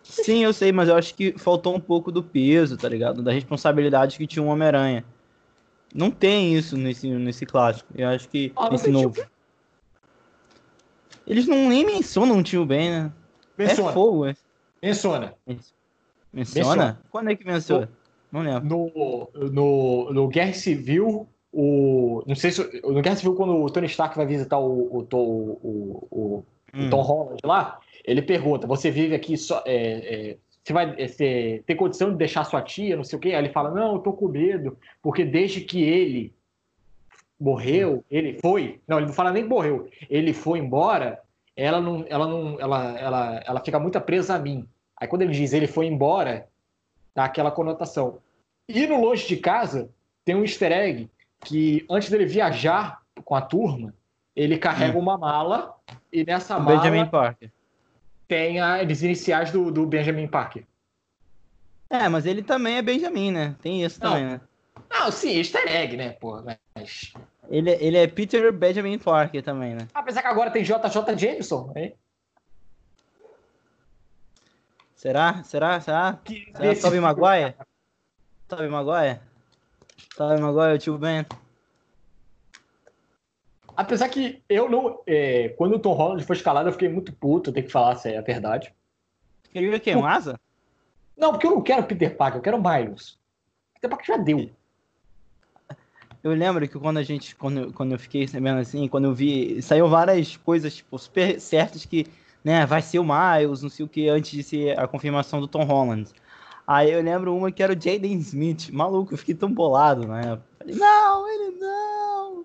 [0.03, 3.23] Sim, eu sei, mas eu acho que faltou um pouco do peso, tá ligado?
[3.23, 5.05] Da responsabilidade que tinha o um Homem-Aranha.
[5.95, 7.89] Não tem isso nesse, nesse clássico.
[7.95, 9.15] Eu acho que ah, nesse novo.
[9.15, 9.27] Tio...
[11.27, 13.13] Eles não nem mencionam o tio Ben, né?
[13.57, 13.91] Menciona.
[13.91, 14.35] É fogo, é.
[14.83, 15.35] Menciona.
[15.47, 15.75] Menciona?
[16.33, 17.01] menciona?
[17.11, 17.89] Quando é que menciona?
[18.31, 18.65] Não lembro.
[18.65, 22.23] No, no, no Guerra Civil, o.
[22.27, 22.81] Não sei se.
[22.83, 26.87] No Guerra Civil, quando o Tony Stark vai visitar o, o, o, o, hum.
[26.87, 29.63] o Tom Holland lá, ele pergunta: você vive aqui só.
[29.67, 33.21] É, é, você vai é, você tem condição de deixar sua tia, não sei o
[33.21, 33.29] quê?
[33.29, 36.33] Aí ele fala: não, eu tô com medo, porque desde que ele
[37.39, 38.81] morreu, ele foi.
[38.87, 39.89] Não, ele não fala nem que morreu.
[40.09, 41.21] Ele foi embora,
[41.57, 44.67] ela não, ela não, ela, ela, ela fica muito presa a mim.
[44.97, 46.49] Aí quando ele diz ele foi embora,
[47.15, 48.19] dá aquela conotação.
[48.69, 49.91] E no Longe de Casa
[50.25, 51.11] tem um easter egg
[51.45, 53.93] que antes dele viajar com a turma,
[54.35, 55.03] ele carrega hum.
[55.03, 55.75] uma mala
[56.13, 57.51] e nessa mala Benjamin Parker
[58.33, 60.65] tem as iniciais do, do Benjamin Parker.
[61.91, 63.55] É, mas ele também é Benjamin, né?
[63.61, 64.13] Tem isso não.
[64.13, 64.41] também, né?
[64.91, 67.13] Não, sim, easter egg, né, pô, mas...
[67.51, 69.87] Ele, ele é Peter Benjamin Parker também, né?
[69.93, 71.95] Apesar que agora tem JJ Jameson, hein?
[74.97, 75.45] Será?
[75.45, 75.79] Será?
[75.79, 76.19] Será?
[76.25, 77.55] Que Será Tobey Maguire?
[78.49, 79.21] Tobey Maguire?
[80.17, 81.27] Tobey Maguire, o tio Ben?
[83.83, 85.01] Apesar que eu não.
[85.07, 87.97] É, quando o Tom Holland foi escalado, eu fiquei muito puto, eu tenho que falar
[87.97, 88.73] se é a verdade.
[89.51, 89.95] Queria o quê?
[89.97, 90.41] Um asa?
[91.17, 93.19] Não, porque eu não quero Peter Parker, eu quero Miles.
[93.75, 94.51] Peter Parker já deu.
[96.23, 97.35] Eu lembro que quando a gente.
[97.35, 99.61] Quando, quando eu fiquei sabendo assim, quando eu vi.
[99.61, 102.07] Saiu várias coisas, tipo, super certas que
[102.45, 105.49] né, vai ser o Miles, não sei o que, antes de ser a confirmação do
[105.49, 106.09] Tom Holland.
[106.67, 108.71] Aí eu lembro uma que era o Jaden Smith.
[108.71, 110.45] Maluco, eu fiquei tão bolado na época.
[110.59, 112.45] Falei, não, ele não!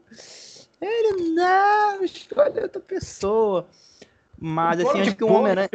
[0.81, 2.03] Ele não!
[2.03, 3.67] Escolhe outra pessoa.
[4.37, 5.69] Mas assim, acho que o Homem-Aranha.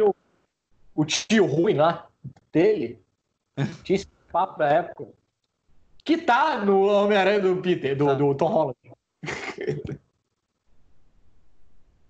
[0.95, 2.07] O tio ruim lá
[2.51, 3.01] dele
[3.83, 5.07] tinha esse papo da época.
[6.03, 8.77] Que tá no Homem-Aranha do Peter, do, do Tom Holland.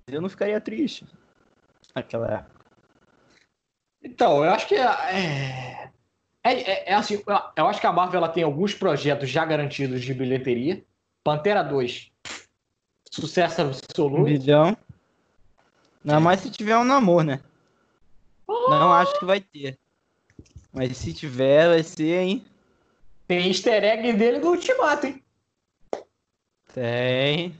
[0.08, 1.06] Eu não ficaria triste
[1.96, 2.66] naquela época.
[4.04, 5.90] Então, eu acho que é,
[6.44, 7.24] é, é, é, assim,
[7.56, 10.84] eu acho que a Marvel ela tem alguns projetos já garantidos de bilheteria.
[11.24, 12.12] Pantera 2,
[13.14, 14.22] sucesso absoluto.
[14.22, 14.76] Um bilhão.
[16.04, 17.40] Não, mais se tiver um namoro, né?
[18.48, 18.70] Oh!
[18.70, 19.78] Não acho que vai ter.
[20.74, 22.46] Mas se tiver, vai ser, hein?
[23.28, 25.24] Tem easter egg dele do Ultimato, hein?
[26.74, 27.56] Tem.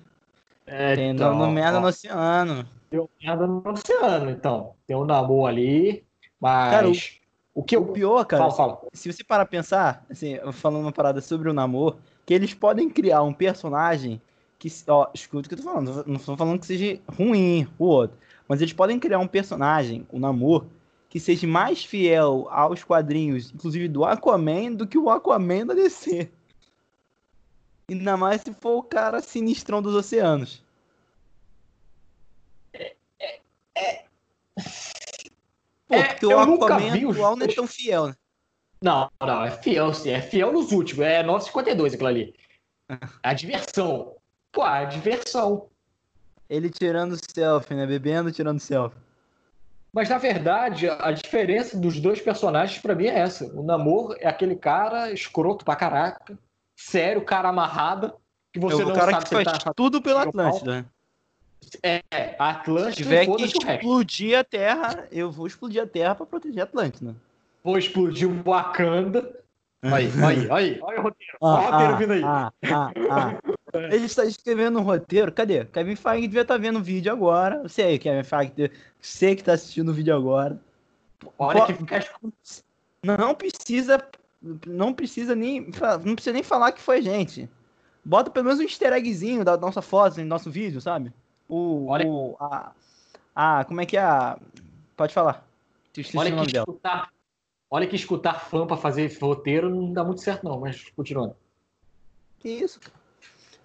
[0.66, 2.68] É, tem então, no merda no oceano.
[2.90, 4.76] Tem um merda no oceano, então.
[4.88, 6.04] Tem um namoro ali,
[6.40, 6.72] mas...
[6.72, 6.94] Cara, o
[7.56, 8.82] o que o pior, cara, fala, fala.
[8.94, 12.90] se você parar a pensar, assim, falando uma parada sobre o namoro, que eles podem
[12.90, 14.20] criar um personagem
[14.64, 17.84] que, ó, escuta o que eu tô falando, não estou falando que seja ruim o
[17.84, 20.72] outro, mas eles podem criar um personagem, o namoro,
[21.10, 26.32] que seja mais fiel aos quadrinhos, inclusive do Aquaman, do que o Aquaman da DC.
[27.90, 30.64] Ainda mais se for o cara sinistrão dos oceanos.
[32.74, 33.42] É, é,
[33.76, 34.06] é...
[35.90, 38.16] É, porque o Aquaman atual não é tão fiel, né?
[38.82, 40.10] Não, não, é fiel sim.
[40.10, 41.06] É fiel nos últimos.
[41.06, 42.36] É 9,52 aquilo ali.
[43.22, 44.16] A diversão.
[44.54, 45.66] Pô, a diversão.
[46.48, 47.88] Ele tirando selfie, né?
[47.88, 49.02] Bebendo, tirando selfie.
[49.92, 53.46] Mas na verdade, a diferença dos dois personagens para mim é essa.
[53.54, 56.38] O Namor é aquele cara escroto pra caraca,
[56.76, 58.14] sério, cara amarrado,
[58.52, 60.82] que você é o não cara sabe que faz tá tudo pela Atlântida.
[60.82, 60.86] Né?
[61.82, 62.92] É, a Atlântida.
[62.92, 67.16] Se tiver que explodir a Terra, eu vou explodir a Terra para proteger a Atlântida.
[67.64, 69.40] Vou explodir o Wakanda.
[69.82, 71.38] Aí, aí, aí, olha o roteiro.
[71.42, 72.24] Ah, olha o roteiro ah, vindo aí.
[72.24, 73.54] Ah, ah, ah.
[73.74, 75.32] Ele está escrevendo um roteiro.
[75.32, 75.66] Cadê?
[75.66, 77.64] Kevin Feige devia estar tá vendo o vídeo agora.
[77.64, 80.60] Você aí, Kevin Feige, você que está assistindo o vídeo agora.
[81.38, 82.00] Olha que fica...
[83.04, 84.08] Não precisa,
[84.66, 85.70] não precisa nem,
[86.06, 87.50] não precisa nem falar que foi gente.
[88.06, 91.12] Bota pelo menos um easter eggzinho da nossa foto, no nosso vídeo, sabe?
[91.50, 92.08] O, Olha...
[92.08, 92.72] o a,
[93.36, 94.38] a, como é que é a...
[94.96, 95.46] Pode falar.
[96.16, 97.10] Olha que, escutar,
[97.70, 101.36] olha que escutar fã para fazer roteiro não dá muito certo não, mas continuando.
[102.40, 102.80] Que isso,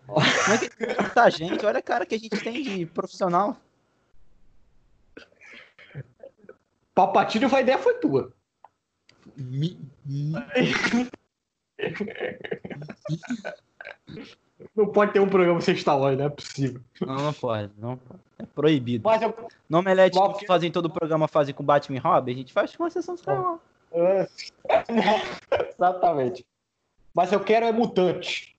[0.08, 1.64] Como é que tá, gente?
[1.64, 3.56] Olha a cara que a gente tem de profissional.
[6.94, 8.32] Papatinho, a ideia foi tua.
[9.36, 10.32] Mi, mi.
[14.74, 16.80] Não pode ter um programa sem Star Wars, não é possível.
[17.00, 17.70] Não, não pode.
[17.78, 18.20] Não pode.
[18.38, 19.04] É proibido.
[19.04, 19.32] Mas eu...
[19.68, 22.74] No Omelete que fazem todo o programa fazem com Batman e Robin, a gente faz
[22.74, 23.60] com uma sessão Star Wars.
[23.92, 24.28] É.
[25.70, 26.44] Exatamente.
[27.14, 28.57] Mas eu quero é mutante.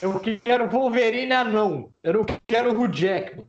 [0.00, 1.90] Eu quero Wolverine anão.
[2.02, 3.46] Eu não quero o Jackman.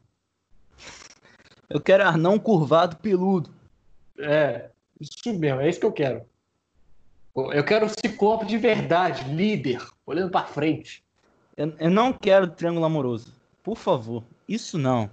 [1.69, 3.51] Eu quero anão curvado peludo.
[4.17, 6.25] É, isso mesmo, é isso que eu quero.
[7.35, 11.03] Eu quero o Ciclope de verdade, líder, olhando para frente.
[11.55, 13.33] Eu, eu, não quero triângulo amoroso.
[13.63, 15.09] Por favor, isso não.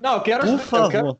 [0.00, 0.42] Não, eu quero.
[0.42, 0.90] Por eu favor.
[0.90, 1.18] Quero,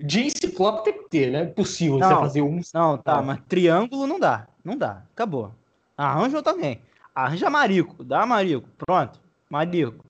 [0.00, 1.40] de Ciclope tem que ter, né?
[1.40, 2.60] É impossível não, você fazer um.
[2.72, 4.46] Não, tá, mas triângulo não dá.
[4.64, 5.02] Não dá.
[5.12, 5.52] Acabou.
[5.96, 6.80] Arranja também.
[7.18, 8.04] Arranja marico.
[8.04, 8.68] Dá marico.
[8.78, 9.20] Pronto.
[9.50, 10.04] Marico.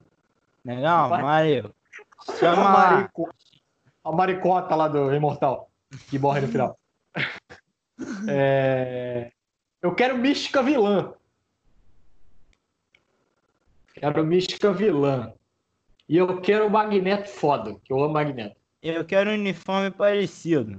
[0.62, 1.08] Legal?
[1.08, 1.74] Marico.
[2.38, 3.34] Chama a, marico,
[4.04, 5.70] a maricota lá do Imortal.
[6.10, 6.78] Que morre no final.
[8.28, 9.32] é...
[9.80, 11.14] Eu quero mística vilã.
[13.94, 15.32] Quero mística vilã.
[16.06, 18.56] E eu quero o Magneto foda, que eu amo Magneto.
[18.82, 20.78] Eu quero um uniforme parecido.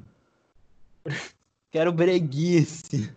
[1.72, 3.12] quero breguice.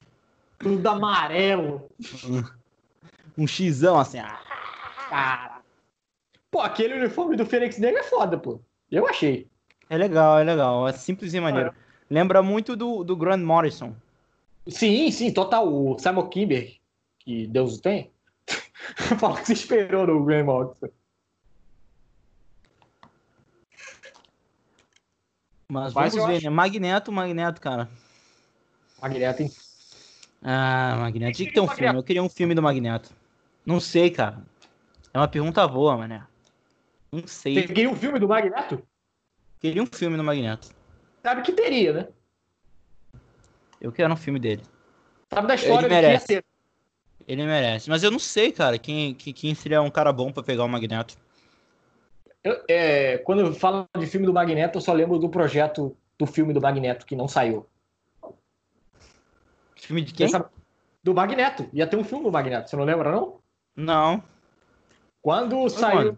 [0.59, 1.91] Tudo amarelo.
[3.37, 4.19] um xizão assim.
[4.19, 4.41] Ah,
[5.09, 5.63] cara.
[6.51, 8.61] Pô, aquele uniforme do Fênix Negro é foda, pô.
[8.91, 9.49] Eu achei.
[9.89, 10.87] É legal, é legal.
[10.89, 11.71] É simples e maneiro.
[11.71, 11.75] É.
[12.11, 13.95] Lembra muito do, do Grant Morrison.
[14.67, 15.67] Sim, sim, total.
[15.67, 16.77] O Simon Kimber,
[17.19, 18.11] que Deus o tem,
[19.19, 20.89] fala que se esperou no Graham Morrison.
[25.69, 26.45] Mas, Mas vamos ver, acho...
[26.45, 26.51] né?
[26.51, 27.89] Magneto, Magneto, cara.
[29.01, 29.51] Magneto, hein?
[30.43, 31.37] Ah, Magneto.
[31.37, 31.99] Tinha que ter um filme.
[31.99, 33.11] Eu queria um filme do Magneto.
[33.65, 34.43] Não sei, cara.
[35.15, 36.27] É uma pergunta boa, mané.
[37.11, 37.55] Não sei.
[37.55, 38.83] Você queria um filme do Magneto?
[39.61, 40.69] Queria um filme do Magneto.
[41.23, 42.09] Sabe que teria, né?
[43.81, 44.63] Eu quero um filme dele.
[45.33, 46.27] Sabe da história Ele merece.
[46.27, 46.45] Que
[47.29, 47.91] Ele merece.
[47.91, 51.17] Mas eu não sei, cara, quem, quem seria um cara bom para pegar o Magneto.
[52.43, 56.27] Eu, é, quando eu falo de filme do Magneto, eu só lembro do projeto do
[56.27, 57.69] filme do Magneto que não saiu.
[59.77, 60.31] Filme de quem?
[61.05, 61.69] Do Magneto.
[61.73, 63.42] Ia ter um filme do Magneto, você não lembra, não?
[63.77, 64.23] Não.
[65.21, 66.17] Quando saiu.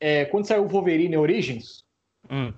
[0.00, 1.84] É, quando saiu o Wolverine Origins.
[2.30, 2.52] Hum.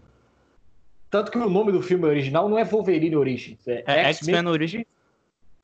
[1.11, 3.66] Tanto que o nome do filme original não é Wolverine Origins.
[3.66, 4.85] É, é X-Men Origins.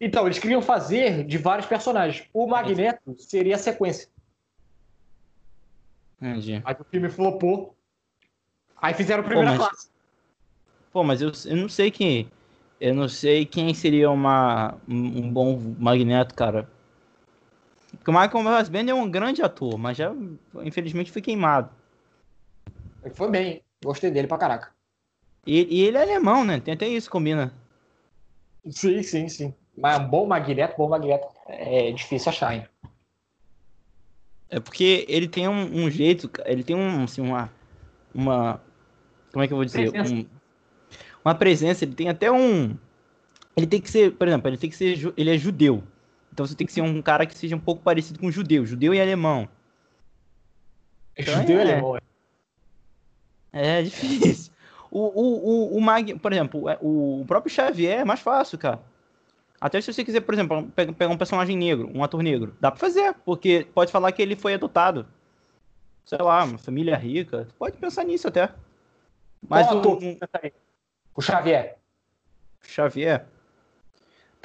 [0.01, 2.29] Então, eles queriam fazer de vários personagens.
[2.33, 4.09] O Magneto seria a sequência.
[6.21, 6.61] Entendi.
[6.65, 7.75] Aí o filme flopou.
[8.77, 9.69] Aí fizeram a primeira Pô, mas...
[9.69, 9.89] classe.
[10.93, 12.31] Pô, mas eu, eu não sei quem.
[12.81, 16.69] Eu não sei quem seria uma, um bom Magneto, cara.
[18.07, 20.15] Porque o Michael Fassbender é um grande ator, mas já,
[20.63, 21.71] infelizmente, foi queimado.
[23.03, 23.63] Ele foi bem.
[23.83, 24.71] Gostei dele pra caraca.
[25.45, 26.61] E, e ele é alemão, né?
[26.61, 27.53] Tem até isso, combina.
[28.71, 29.55] Sim, sim, sim.
[29.77, 32.65] Mas um bom Magneto, bom Magneto é difícil achar, hein?
[34.49, 37.51] É porque ele tem um, um, jeito, ele tem um, assim, uma,
[38.15, 38.61] uma,
[39.33, 40.15] como é que eu vou dizer, presença.
[40.15, 40.27] Um,
[41.25, 42.77] uma presença, ele tem até um,
[43.57, 45.83] ele tem que ser, por exemplo, ele tem que ser, ele é judeu,
[46.37, 48.93] então você tem que ser um cara que seja um pouco parecido com judeu, judeu
[48.93, 49.49] e alemão.
[51.17, 51.97] Então, judeu é, e alemão.
[53.51, 54.53] É, é difícil.
[54.91, 58.59] O, o, o, o Mag, por exemplo, é, o, o próprio Xavier é mais fácil,
[58.59, 58.83] cara.
[59.59, 62.79] Até se você quiser, por exemplo, pegar um personagem negro, um ator negro, dá pra
[62.79, 65.07] fazer, porque pode falar que ele foi adotado.
[66.05, 67.49] Sei lá, uma família rica.
[67.59, 68.51] Pode pensar nisso até.
[69.49, 70.19] Mas o, um,
[71.15, 71.79] o Xavier.
[72.63, 73.27] Xavier.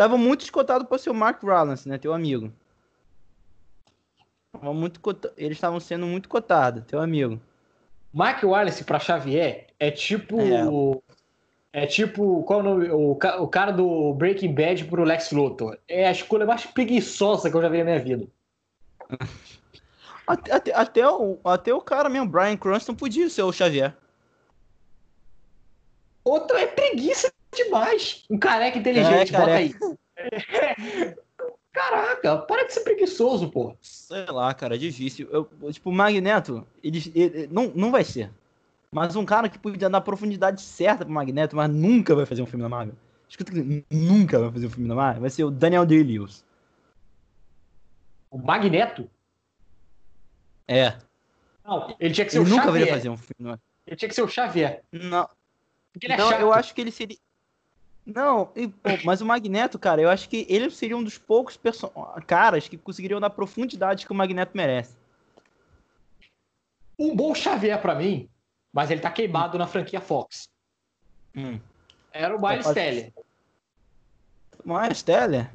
[0.02, 1.96] Tava muito escotado por seu Mark Rylance, né?
[1.96, 2.52] Teu amigo.
[4.52, 5.32] Tava muito cota...
[5.38, 7.40] Eles estavam sendo muito cotados, teu amigo.
[8.12, 11.84] Mark Wallace para Xavier é tipo é.
[11.84, 12.90] É tipo, qual o nome?
[12.90, 15.78] O, o cara do Breaking Bad pro Lex Luthor.
[15.88, 18.28] É a escolha mais preguiçosa que eu já vi na minha vida.
[20.26, 23.96] Até, até, até, o, até o cara mesmo, Brian Cranston, podia ser o Xavier.
[26.24, 28.24] Outro é preguiça demais.
[28.30, 29.76] Um careca inteligente, é, bota aí.
[31.74, 33.76] Caraca, para de ser preguiçoso, pô.
[33.82, 35.30] Sei lá, cara, é difícil.
[35.32, 38.30] Eu, tipo, o Magneto, ele, ele, não, não vai ser.
[38.92, 42.42] Mas um cara que podia dar a profundidade certa pro Magneto, mas nunca vai fazer
[42.42, 42.94] um filme da Marvel.
[43.30, 45.22] Escuta que nunca vai fazer um filme da Marvel.
[45.22, 46.44] Vai ser o Daniel Day-Lewis.
[48.30, 49.10] O Magneto?
[50.68, 50.98] É.
[51.64, 52.82] Não, ele tinha que ser ele o nunca Xavier.
[52.82, 53.60] Nunca fazer um filme.
[53.88, 54.84] Ele tinha que ser o Xavier.
[54.92, 55.30] Não.
[55.94, 57.18] Porque ele é não, eu acho que ele seria.
[58.06, 58.52] Não,
[59.06, 61.60] mas o Magneto, cara, eu acho que ele seria um dos poucos
[62.26, 64.98] caras que conseguiriam dar profundidade que o Magneto merece.
[66.98, 68.30] Um bom Xavier para mim
[68.72, 70.50] mas ele tá queimado na franquia Fox.
[71.36, 71.60] Hum.
[72.12, 73.14] Era o Miles Teller.
[74.64, 75.52] Miles Teller?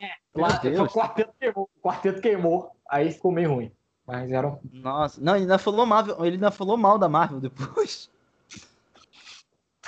[0.00, 3.72] É, lá, o, quarteto queimou, o quarteto queimou, aí ficou meio ruim.
[4.06, 4.58] Mas era.
[4.72, 8.10] Nossa, não, ele ainda falou mal, ele ainda falou mal da Marvel depois.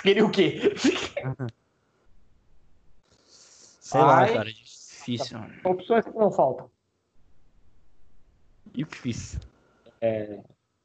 [0.01, 0.73] Queria o quê?
[3.93, 5.39] Sei Ai, lá, cara, difícil.
[5.63, 6.67] Opções que não faltam.
[8.73, 9.39] Difícil.
[10.01, 10.39] É,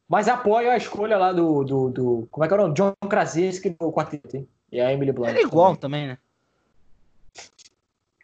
[0.07, 1.65] mas apoio a escolha lá do.
[1.65, 2.75] do, do como é que é o nome?
[2.75, 4.47] John Krasinski no quarteto, hein?
[4.71, 5.31] E a Emily Blunt.
[5.31, 6.19] Ele é igual também, né?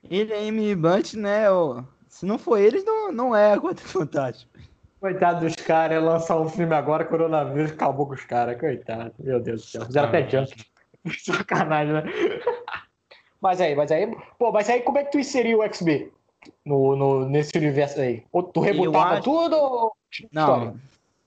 [0.02, 1.44] Ele é Emily Blunt, né?
[2.06, 4.52] Se não for eles, não, não é a Quarteto Fantástico.
[5.00, 8.60] Coitado dos caras, lançar um filme agora, coronavírus, acabou com os caras.
[8.60, 9.86] Coitado, meu Deus do céu.
[9.86, 10.54] Fizeram até junk.
[11.24, 12.02] Sacanagem, né?
[13.44, 14.10] Mas aí, mas aí.
[14.38, 16.10] Pô, mas aí como é que tu inseriu o XB
[16.64, 18.24] no, no, nesse universo aí?
[18.32, 19.22] Ou tu rebutava acho...
[19.22, 19.92] tudo ou.
[20.32, 20.42] Não.
[20.42, 20.74] História?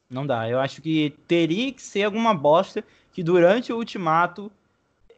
[0.10, 0.50] Não dá.
[0.50, 4.52] Eu acho que teria que ser alguma bosta que durante o ultimato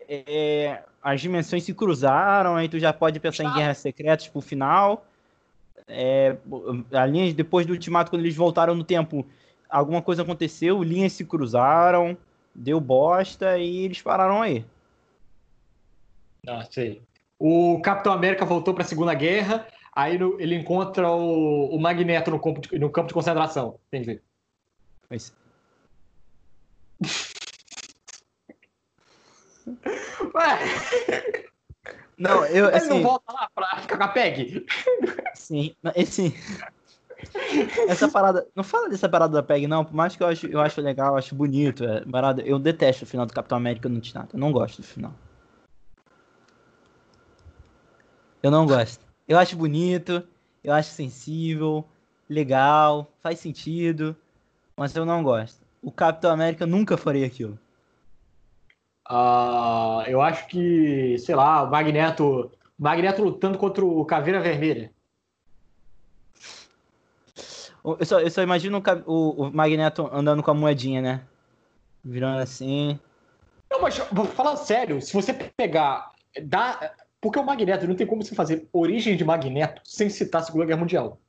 [0.09, 5.05] é, as dimensões se cruzaram, aí tu já pode pensar em guerras secretas pro final.
[5.87, 6.35] É,
[7.33, 9.25] depois do ultimato, quando eles voltaram no tempo,
[9.69, 12.17] alguma coisa aconteceu, linhas se cruzaram,
[12.53, 14.65] deu bosta e eles pararam aí.
[16.49, 17.01] Ah, sei.
[17.37, 22.31] O Capitão América voltou para a Segunda Guerra, aí no, ele encontra o, o Magneto
[22.31, 23.79] no campo, de, no campo de concentração.
[23.87, 24.19] Entendi.
[25.09, 25.31] Mas.
[30.35, 30.59] Ué.
[32.17, 32.65] Não, eu.
[32.67, 34.65] Ele assim, não volta lá pra ficar com a PEG?
[35.35, 36.33] Sim, esse.
[37.87, 38.47] Essa parada.
[38.55, 39.85] Não fala dessa parada da PEG, não.
[39.85, 41.83] Por mais que eu acho, eu acho legal, eu acho bonito.
[41.83, 44.35] É, parada, eu detesto o final do Capitão América no Ultimato.
[44.35, 45.13] Eu não gosto do final.
[48.41, 49.05] Eu não gosto.
[49.27, 50.23] Eu acho bonito,
[50.63, 51.85] eu acho sensível,
[52.29, 54.15] legal, faz sentido
[54.79, 55.61] mas eu não gosto.
[55.81, 57.59] O Capitão América nunca faria aquilo.
[59.11, 64.89] Uh, eu acho que, sei lá, o Magneto, Magneto lutando contra o Caveira Vermelha.
[67.83, 71.21] Eu só, eu só imagino o, o, Magneto andando com a moedinha, né?
[72.01, 72.97] Virando assim.
[73.69, 73.97] Não, mas
[74.33, 76.13] falando sério, se você pegar.
[76.43, 80.45] Dá, porque o Magneto não tem como você fazer origem de Magneto sem citar a
[80.45, 81.19] Segunda Guerra Mundial.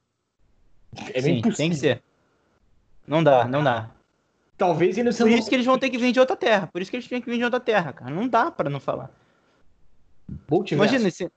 [1.12, 1.56] É Sim, impossível.
[1.56, 2.02] Tem que ser.
[3.06, 3.90] Não dá, não dá.
[4.56, 6.66] Talvez eles Por isso que eles vão ter que vir de outra terra.
[6.66, 8.10] Por isso que eles têm que vir de outra terra, cara.
[8.10, 9.10] Não dá para não falar.
[10.48, 10.92] Multiverso.
[10.92, 11.30] Imagina esse.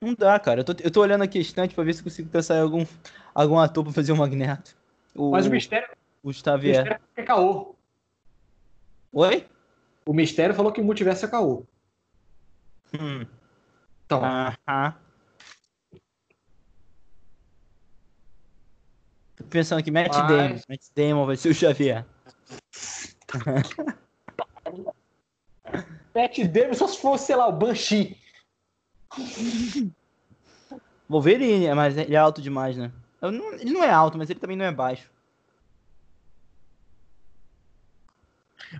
[0.00, 0.60] Não dá, cara.
[0.60, 2.84] Eu tô, eu tô olhando aqui a estante pra ver se consigo pensar em algum,
[3.34, 4.76] algum ator pra fazer o Magneto.
[5.14, 5.88] O, Mas o mistério.
[6.22, 6.76] O Xavier.
[6.76, 7.74] O mistério é caô.
[9.12, 9.46] Oi?
[10.06, 11.64] O mistério falou que o multiverso é caô.
[12.98, 13.26] Hum.
[14.04, 14.22] Então.
[14.24, 14.94] Aham.
[19.36, 20.28] Tô pensando que Matt Mas...
[20.28, 20.60] Damon.
[20.68, 22.06] Matt Damon vai ser o Xavier.
[26.14, 28.16] Matt Damon só se fosse, sei lá, o Banshee.
[31.08, 32.92] Wolverine, mas ele é alto demais, né?
[33.22, 35.10] Ele não é alto, mas ele também não é baixo.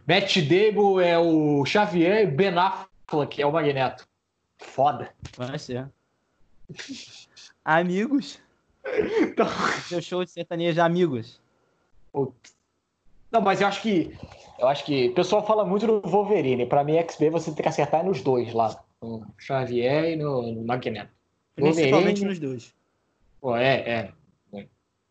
[0.07, 4.07] Matt Damon é o Xavier e Ben Affleck é o Magneto.
[4.59, 5.11] Foda.
[5.37, 5.89] Vai ser.
[7.65, 8.41] Amigos.
[9.21, 9.47] Então...
[9.89, 11.41] Seu show de sertanejo amigos.
[13.33, 14.17] Não, mas eu acho que.
[14.59, 15.09] Eu acho que.
[15.09, 16.67] O pessoal fala muito do Wolverine.
[16.67, 18.81] Pra mim, XB você tem que acertar nos dois lá.
[19.03, 21.11] No Xavier e no, no Magneto.
[21.57, 22.75] Principalmente nos dois.
[23.41, 24.13] Pô, é, é.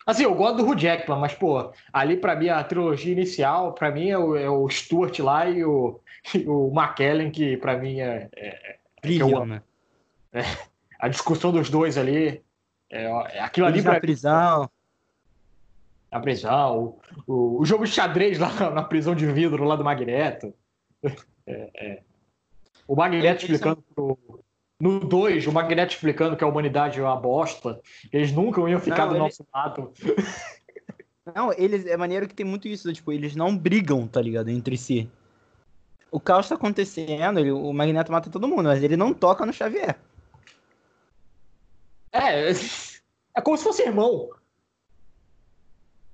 [0.05, 3.91] Assim, eu gosto do Hugh Jackman, mas, pô, ali pra mim a trilogia inicial, pra
[3.91, 5.99] mim é o, é o Stuart lá e o,
[6.35, 8.29] e o McKellen, que pra mim é.
[8.35, 9.61] é, é Brilham, né?
[10.31, 10.41] É,
[10.99, 12.41] a discussão dos dois ali.
[12.89, 14.69] É, é aquilo Eles ali na prisão.
[16.11, 16.99] Na prisão.
[17.27, 20.53] O, o, o, jogo de xadrez lá na prisão de vidro lá do Magneto.
[21.45, 22.01] É, é.
[22.87, 23.93] o Magneto explicando são...
[23.93, 24.42] pro,
[24.83, 27.79] no 2, o Magneto explicando que a humanidade é uma bosta.
[28.11, 29.93] Eles nunca iam ficar não, do nosso lado.
[31.33, 34.75] Não, eles é maneiro que tem muito isso, tipo, eles não brigam, tá ligado, entre
[34.75, 35.09] si.
[36.11, 39.53] O caos tá acontecendo, ele, o Magneto mata todo mundo, mas ele não toca no
[39.53, 39.97] Xavier.
[42.11, 42.49] É,
[43.37, 44.31] é como se fosse irmão.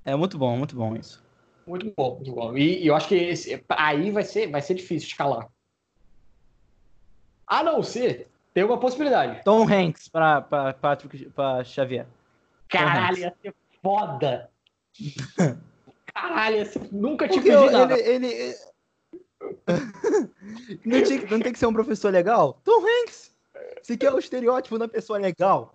[0.06, 1.24] É muito bom, muito bom isso.
[1.66, 2.56] Muito bom, muito bom.
[2.56, 5.50] E, e eu acho que esse, aí vai ser, vai ser difícil escalar.
[7.48, 9.42] A não ser tem uma possibilidade.
[9.46, 12.06] Tom Hanks pra, pra, Patrick, pra Xavier.
[12.68, 14.50] Caralho, ia ser foda.
[16.14, 16.82] Caralho, ia ser...
[16.92, 17.98] nunca tinha pedido nada.
[17.98, 18.56] Ele, ele...
[20.86, 22.60] não, tinha, não tem que ser um professor legal?
[22.66, 23.34] Tom Hanks!
[23.82, 25.74] Você quer o estereótipo da pessoa legal?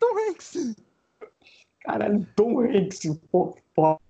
[0.00, 0.74] Tom Hanks!
[1.84, 4.00] Caralho, Tom Hanks, pô, foda.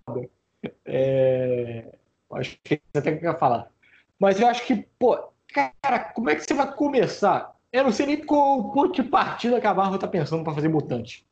[0.86, 1.94] É...
[2.32, 3.70] Acho que você até quer falar.
[4.18, 7.54] Mas eu acho que, pô, cara, como é que você vai começar?
[7.72, 10.68] Eu não sei nem qual ponto de partida que a Marvel tá pensando pra fazer
[10.68, 11.26] mutante.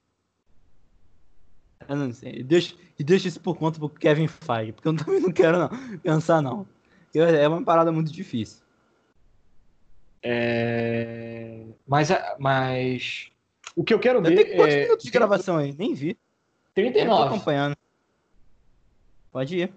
[1.88, 2.36] Eu não sei.
[2.36, 5.68] E deixa, deixa isso por conta pro Kevin Feige, porque eu também não quero não,
[5.98, 6.66] pensar, não.
[7.14, 8.62] É uma parada muito difícil.
[10.22, 11.62] É...
[11.86, 12.08] Mas,
[12.38, 13.30] mas
[13.76, 14.34] o que eu quero ver.
[14.34, 14.82] Tem quantos é...
[14.82, 15.74] minutos de gravação aí?
[15.78, 16.18] Nem vi.
[16.74, 17.10] 39.
[17.10, 17.76] Eu tô acompanhando.
[19.30, 19.72] Pode ir.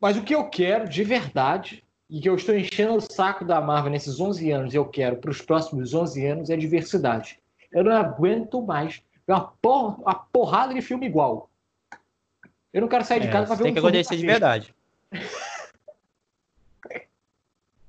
[0.00, 3.58] Mas o que eu quero de verdade e que eu estou enchendo o saco da
[3.58, 7.40] Marvel nesses 11 anos e eu quero para os próximos 11 anos é diversidade.
[7.72, 11.48] Eu não aguento mais uma, porra, uma porrada de filme igual.
[12.70, 14.26] Eu não quero sair de é, casa para ver tem um Tem que acontecer de
[14.26, 14.74] verdade.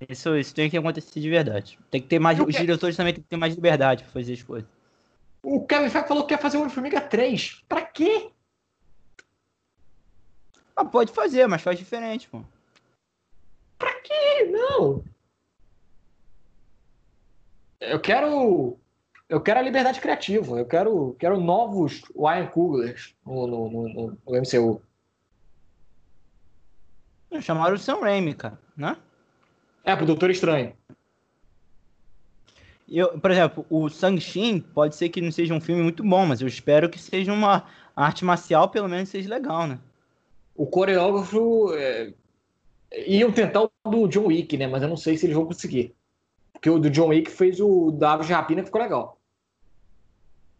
[0.07, 1.77] Isso, isso tem que acontecer de verdade.
[1.91, 2.39] Tem que ter mais.
[2.39, 4.69] Os diretores também têm que ter mais liberdade para fazer as coisas.
[5.41, 7.61] O Kevin Feige falou que quer fazer o Homem-Formiga 3.
[7.67, 8.31] Pra quê?
[10.73, 12.41] Ah, pode fazer, mas faz diferente, pô.
[14.03, 14.43] Pra quê?
[14.51, 15.03] Não.
[17.79, 18.77] Eu quero.
[19.29, 20.59] Eu quero a liberdade criativa.
[20.59, 22.01] Eu quero, quero novos
[22.51, 22.95] Coogler
[23.25, 24.81] no, no, no, no MCU.
[27.41, 28.95] Chamaram o Sam Raimi, cara, né?
[29.83, 30.73] É, pro Doutor Estranho.
[32.87, 36.41] Eu, por exemplo, o Shang-Chi pode ser que não seja um filme muito bom, mas
[36.41, 39.79] eu espero que seja uma arte marcial, pelo menos seja legal, né?
[40.55, 42.13] O coreógrafo é,
[42.93, 44.67] Iam tentar o do John Wick, né?
[44.67, 45.95] Mas eu não sei se eles vão conseguir.
[46.51, 49.19] Porque o do John Wick fez o da Aves de Rapina que ficou legal.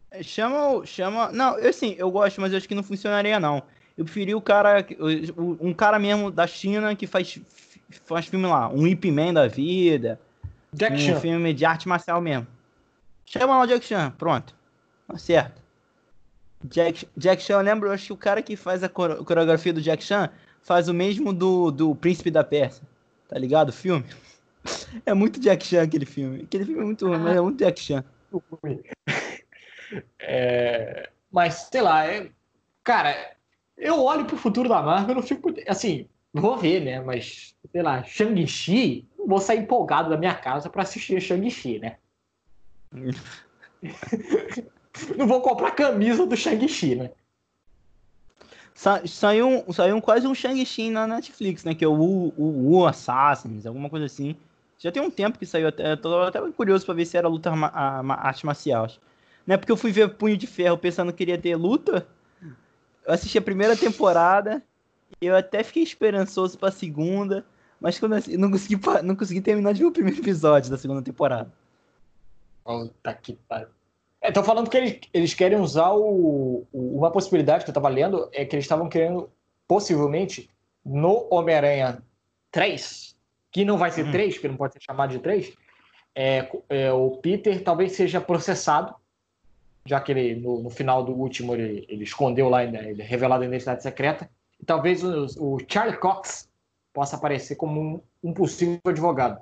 [0.10, 1.32] É, chama, chama.
[1.32, 3.64] Não, eu assim, eu gosto, mas eu acho que não funcionaria, não.
[3.98, 4.86] Eu preferi o cara.
[5.60, 7.40] Um cara mesmo da China que faz,
[8.06, 8.70] faz filme lá.
[8.70, 10.20] Um Ip Man da vida.
[10.74, 11.20] Jack um Chan.
[11.20, 12.48] filme de arte marcial mesmo.
[13.26, 14.56] Chama lá o Jack Chan, pronto.
[15.08, 15.62] Tá certo.
[16.66, 19.82] Jack, Jack Chan, eu lembro, eu acho que o cara que faz a coreografia do
[19.82, 20.30] Jack Chan
[20.64, 22.84] faz o mesmo do, do Príncipe da Pérsia.
[23.28, 23.70] Tá ligado?
[23.70, 24.06] O filme.
[25.06, 26.44] É muito Jack Chan aquele filme.
[26.44, 28.04] Aquele filme é muito ruim, mas é muito Jack Chan.
[30.18, 32.32] É, mas, sei lá, é,
[32.84, 33.36] cara,
[33.78, 35.54] Eu olho pro futuro da Marvel e não fico.
[35.68, 37.00] Assim, vou ver, né?
[37.00, 41.98] Mas, sei lá, Shang-Chi, vou sair empolgado da minha casa para assistir Shang-Chi, né?
[45.16, 47.12] não vou comprar camisa do Shang-Chi, né?
[48.74, 51.76] Sa saiu, saiu quase um Shang-Chi na Netflix, né?
[51.76, 54.36] Que é o o, o Assassins, alguma coisa assim.
[54.80, 57.52] Já tem um tempo que saiu, até, tô até curioso pra ver se era luta
[57.52, 58.88] a, a, arte marcial.
[59.46, 62.06] Não é porque eu fui ver Punho de Ferro pensando que queria ter luta.
[63.06, 64.62] Eu assisti a primeira temporada,
[65.22, 67.46] eu até fiquei esperançoso pra segunda,
[67.80, 71.02] mas quando eu não consegui, não consegui terminar de ver o primeiro episódio da segunda
[71.02, 71.52] temporada.
[72.64, 73.68] Puta que pariu.
[74.24, 77.90] Estão é, falando que eles, eles querem usar o, o, uma possibilidade que eu estava
[77.90, 79.30] lendo, é que eles estavam querendo,
[79.68, 80.50] possivelmente,
[80.86, 82.02] no Homem-Aranha
[82.52, 83.16] 3,
[83.52, 84.12] que não vai ser hum.
[84.12, 85.54] 3, porque não pode ser chamado de 3,
[86.16, 88.96] é, é, o Peter talvez seja processado,
[89.86, 93.48] já que ele, no, no final do último, ele, ele escondeu lá, ele revelado a
[93.48, 96.50] identidade secreta, e talvez o, o Charlie Cox
[96.94, 99.42] possa aparecer como um, um possível advogado.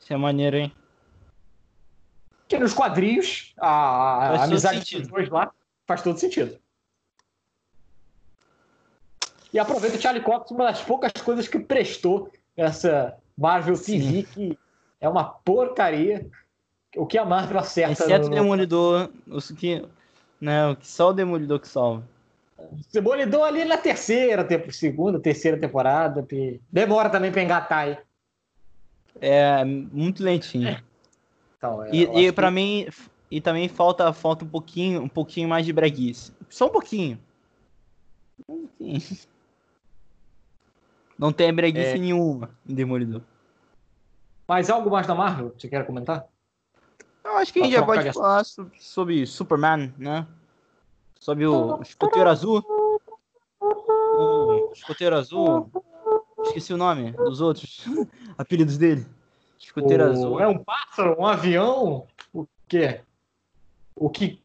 [0.00, 0.72] Isso é maneiro, hein?
[2.48, 5.52] Que nos quadrinhos a, a amizade dos dois lá
[5.86, 6.58] faz todo sentido.
[9.52, 14.58] E aproveita o Charlie Cox, uma das poucas coisas que prestou essa Marvel TV, que
[15.00, 16.26] é uma porcaria.
[16.96, 18.04] O que a Marvel acerta.
[18.04, 18.32] Exceto no...
[18.32, 19.86] o Demolidor, o que,
[20.40, 22.02] não, só o Demolidor que salva.
[22.92, 26.26] Demolidor ali na terceira, segunda, terceira temporada.
[26.70, 27.98] Demora também pra engatar aí.
[29.20, 30.82] É, muito lentinho.
[31.58, 32.54] Então, é, e e para que...
[32.54, 32.86] mim
[33.30, 36.32] e também falta falta um pouquinho um pouquinho mais de breguice.
[36.48, 37.20] Só um pouquinho.
[38.48, 39.02] Um pouquinho.
[41.18, 41.98] Não tem breguice é...
[41.98, 43.22] nenhuma em Demolidor.
[44.46, 46.26] Mas algo mais da Marvel que você quer comentar?
[47.24, 48.44] Eu acho que a gente já pode falar
[48.78, 50.26] sobre Superman, né?
[51.18, 52.64] Sobre o escoteiro azul.
[53.60, 55.70] O escoteiro azul.
[56.44, 57.84] Esqueci o nome dos outros
[58.38, 59.04] apelidos dele.
[59.58, 60.10] Escuteiro o...
[60.10, 60.40] azul.
[60.40, 62.06] É um pássaro, um avião?
[62.32, 63.00] O quê?
[63.94, 64.42] O que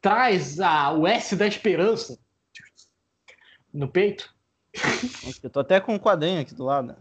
[0.00, 2.18] traz a, o S da esperança
[3.72, 4.34] no peito?
[5.42, 6.96] Eu tô até com um quadrinho aqui do lado.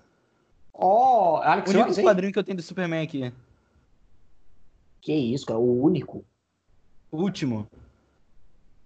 [0.74, 3.32] Ó, oh, Alex O único quadrinho que eu tenho do Superman aqui.
[5.00, 5.60] Que isso, cara?
[5.60, 6.26] O único.
[7.12, 7.68] O último.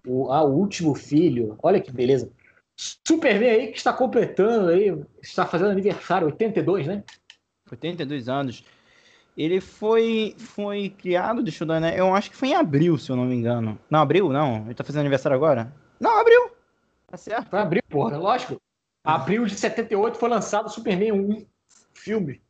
[0.06, 1.58] O, ah, o último filho.
[1.62, 2.30] Olha que beleza.
[2.76, 7.02] Superman aí que está completando aí, está fazendo aniversário, 82, né?
[7.70, 8.64] 82 anos.
[9.36, 11.98] Ele foi, foi criado, deixa eu dar, né?
[11.98, 13.78] Eu acho que foi em abril, se eu não me engano.
[13.90, 14.30] Não, abril?
[14.30, 14.64] Não.
[14.64, 15.72] Ele tá fazendo aniversário agora?
[16.00, 16.50] Não, abril!
[17.06, 17.48] Tá certo.
[17.50, 18.60] Foi abril, porra, lógico.
[19.04, 21.46] Abril de 78 foi lançado o Superman 1
[21.94, 22.40] filme.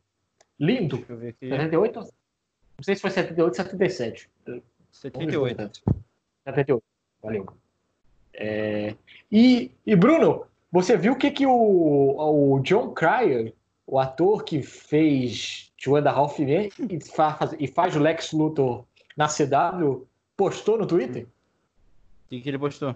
[0.58, 0.98] Lindo.
[0.98, 1.48] Deixa eu ver aqui.
[1.48, 2.00] 78?
[2.00, 2.08] Não
[2.82, 4.30] sei se foi 78 ou 77.
[4.92, 5.82] 78.
[6.44, 6.84] 78.
[7.22, 7.46] Valeu.
[8.32, 8.94] É...
[9.30, 13.52] E, e, Bruno, você viu o que, que o, o John Cryer
[13.87, 18.32] o ator que fez Two and a Half Men e faz, e faz o Lex
[18.32, 18.84] Luthor
[19.16, 20.07] na CW
[20.37, 21.24] postou no Twitter?
[21.24, 22.95] O que, que ele postou?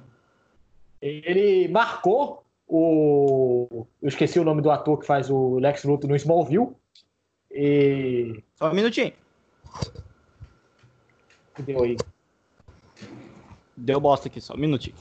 [1.01, 3.87] Ele marcou o.
[4.03, 6.75] Eu esqueci o nome do ator que faz o Lex Luthor no Smallville.
[7.51, 8.43] E.
[8.55, 9.13] Só um minutinho.
[11.59, 11.97] Deu aí.
[13.77, 14.97] Deu bosta aqui, só um minutinho.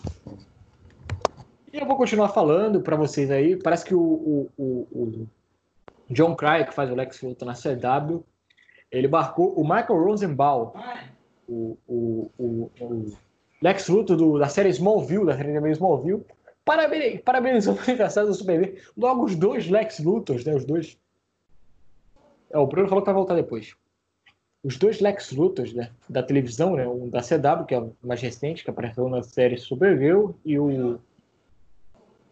[1.72, 3.56] E eu vou continuar falando para vocês aí.
[3.58, 5.28] Parece que o, o, o,
[6.10, 8.24] John Cryer, que faz o Lex Luthor na CW,
[8.91, 10.72] ele marcou o Michael Rosenbaum,
[11.47, 13.18] o, o, o, o
[13.62, 16.26] Lex Luthor do, da série Smallville, da série de Smallville,
[16.66, 18.76] parabéns, parabenizou o aniversário do Superman.
[18.97, 20.97] Logo os dois Lex Luthors, né, os dois.
[22.49, 23.76] É, o Bruno falou que vai voltar depois.
[24.64, 28.64] Os dois Lex Luthors né, da televisão, né, um da CW, que é mais recente,
[28.64, 30.99] que apareceu na série Supergirl, e o,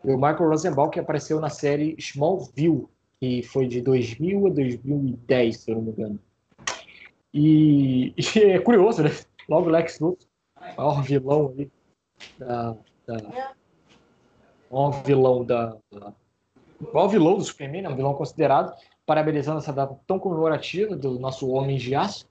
[0.03, 2.87] e o Michael Rosenbaum, que apareceu na série Smallville,
[3.19, 6.19] que foi de 2000 a 2010, se eu não me engano.
[7.33, 9.09] E, e é curioso, né?
[9.49, 10.27] Logo Lex Luthor,
[10.77, 11.71] maior vilão ali
[12.37, 13.17] da, da
[14.69, 16.13] maior vilão da, da
[16.93, 17.89] maior vilão do Superman, né?
[17.89, 18.73] um vilão considerado,
[19.05, 22.27] parabenizando essa data tão comemorativa do nosso Homem de Aço.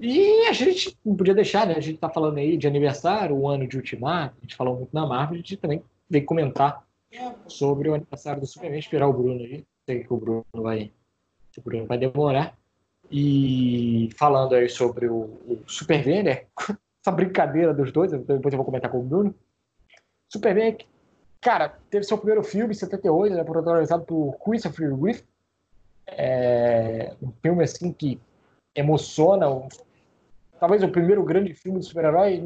[0.00, 1.74] E a gente não podia deixar, né?
[1.74, 4.90] A gente tá falando aí de aniversário, o ano de Ultimato, a gente falou muito
[4.92, 6.84] na Marvel, a gente também veio comentar
[7.48, 10.92] sobre o aniversário do Superman, esperar o Bruno aí sei que o Bruno vai,
[11.56, 12.54] o Bruno vai demorar.
[13.10, 16.44] E falando aí sobre o, o Superman, né?
[17.00, 19.34] Essa brincadeira dos dois, depois eu vou comentar com o Bruno.
[20.28, 20.76] Superman,
[21.40, 25.24] cara, teve seu primeiro filme em 78, né, protagonizado por Christopher Reeve.
[26.06, 28.20] É, um filme assim que
[28.74, 29.68] emociona, um,
[30.60, 32.42] talvez o primeiro grande filme de super-herói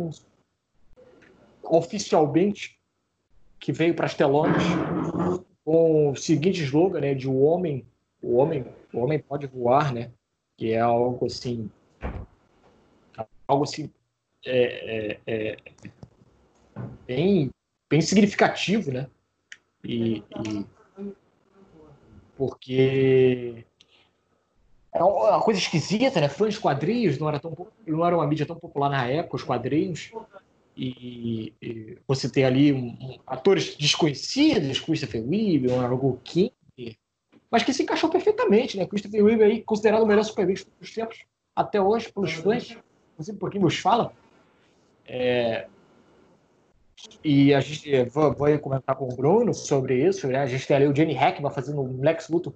[1.64, 2.78] oficialmente
[3.59, 4.62] que veio para as telonas
[5.64, 7.86] com o seguinte slogan, né, de o homem,
[8.22, 10.10] o homem, o homem pode voar, né,
[10.56, 11.70] que é algo assim,
[13.46, 13.90] algo assim,
[14.44, 15.56] é, é, é
[17.06, 17.50] bem,
[17.88, 19.08] bem significativo, né,
[19.84, 20.66] e, e
[22.36, 23.64] porque
[24.92, 26.28] é uma coisa esquisita, né?
[26.28, 27.54] Fãs de quadrinhos não era, tão,
[27.86, 30.12] não era uma mídia tão popular na época, os quadrinhos.
[30.77, 36.53] E, e você tem ali um, um, atores desconhecidos, Christopher Reeve, Margot King,
[37.51, 38.87] mas que se encaixou perfeitamente, né?
[38.87, 41.18] Christopher Reeve aí considerado o melhor Superman dos tempos
[41.55, 42.77] até hoje pelos fãs,
[43.12, 44.12] inclusive por quem nos fala.
[45.07, 45.66] É,
[47.23, 50.27] e a gente é, vou, vou, comentar com o Bruno sobre isso.
[50.27, 50.39] Né?
[50.39, 52.55] A gente tem ali o Jenny Hackman fazendo um Lex Luthor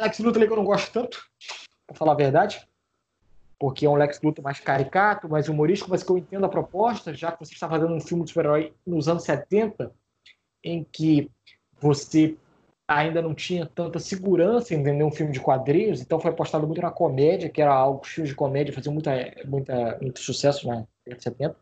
[0.00, 1.24] Lex Luthor que eu não gosto tanto,
[1.86, 2.66] pra falar a verdade.
[3.60, 7.12] Porque é um Lex Luthor mais caricato, mais humorístico, mas que eu entendo a proposta,
[7.12, 9.92] já que você está fazendo um filme de super-herói nos anos 70,
[10.64, 11.30] em que
[11.78, 12.36] você
[12.88, 16.80] ainda não tinha tanta segurança em vender um filme de quadrinhos, então foi apostado muito
[16.80, 19.12] na comédia, que era algo, os filmes de comédia faziam muita,
[19.44, 21.56] muita, muito sucesso na década de 70.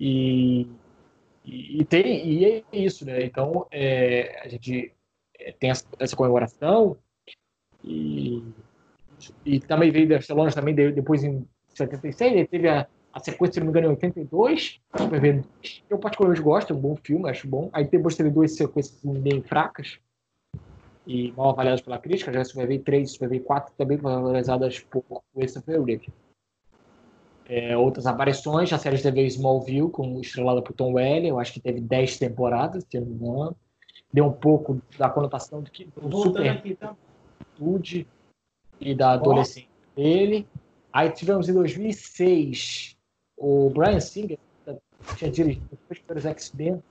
[0.00, 0.66] E,
[1.44, 3.22] e, e, tem, e é isso, né?
[3.22, 4.92] Então, é, a gente
[5.38, 6.96] é, tem essa, essa comemoração,
[7.84, 8.42] e,
[9.44, 13.60] e também veio das telonas também depois em 76, ele teve a, a sequência, se
[13.60, 14.80] não me engano, em 82,
[15.88, 17.68] eu particularmente gosto, é um bom filme, acho bom.
[17.72, 19.98] Aí depois teve duas sequências bem fracas
[21.06, 24.78] e mal avaliadas pela crítica, já Super V 3 e Super V 4 também valorizadas
[24.80, 25.02] por
[25.34, 26.08] Christopher Reeve.
[27.48, 31.54] É, outras aparições, a série de TV Smallville, com, estrelada por Tom Welly, eu acho
[31.54, 33.56] que teve 10 temporadas, se não me engano.
[34.12, 36.48] Deu um pouco da conotação do que do super...
[36.48, 36.94] Aqui, tá?
[38.80, 40.00] E da adolescência oh.
[40.00, 40.46] dele.
[40.92, 42.96] Aí tivemos em 2006
[43.36, 46.82] o Brian Singer, que tinha dirigido os primeiros X-Men,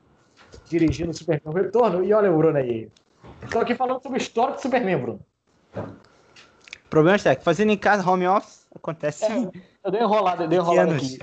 [0.69, 2.03] dirigindo o Superman Retorno.
[2.03, 2.89] E olha o Bruno aí.
[3.43, 5.19] Estou aqui falando sobre a história do Superman, Bruno.
[6.89, 9.25] Problema é que fazendo em casa home office acontece.
[9.25, 9.51] É,
[9.83, 11.19] eu dei enrolada, dei enrolada aqui.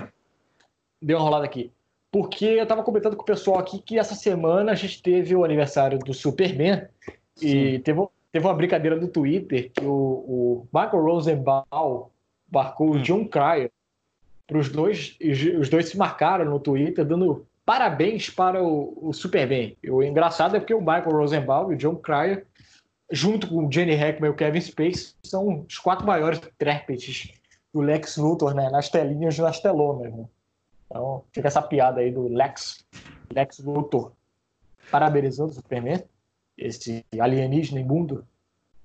[1.03, 1.73] Dei enrolada aqui.
[2.11, 5.45] Porque eu estava comentando com o pessoal aqui que essa semana a gente teve o
[5.45, 6.87] aniversário do Superman
[7.35, 7.47] Sim.
[7.47, 8.07] e teve,
[8.37, 12.11] Teve uma brincadeira no Twitter que o, o Michael Rosenbaum
[12.53, 13.01] marcou o hum.
[13.01, 13.71] John Cryer
[14.47, 15.17] para os dois,
[15.59, 19.75] os dois se marcaram no Twitter dando parabéns para o, o Superman.
[19.83, 22.45] E o engraçado é porque o Michael Rosenbaum e o John Cryer,
[23.11, 27.33] junto com o Jenny Hackman e o Kevin Space, são os quatro maiores intérpretes
[27.73, 30.13] do Lex Luthor, né, nas telinhas nas telonas.
[30.13, 30.27] Né?
[30.85, 32.85] Então, fica essa piada aí do Lex,
[33.35, 34.13] Lex Luthor
[34.91, 36.05] parabenizando o Superman
[36.57, 38.27] esse alienígena imundo.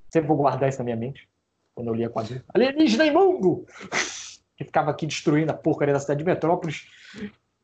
[0.09, 1.27] Sempre vou guardar isso na minha mente
[1.73, 2.43] quando eu li a quadrinha.
[2.53, 3.65] Alienígena imundo!
[4.57, 6.87] que ficava aqui destruindo a porcaria da cidade de Metrópolis.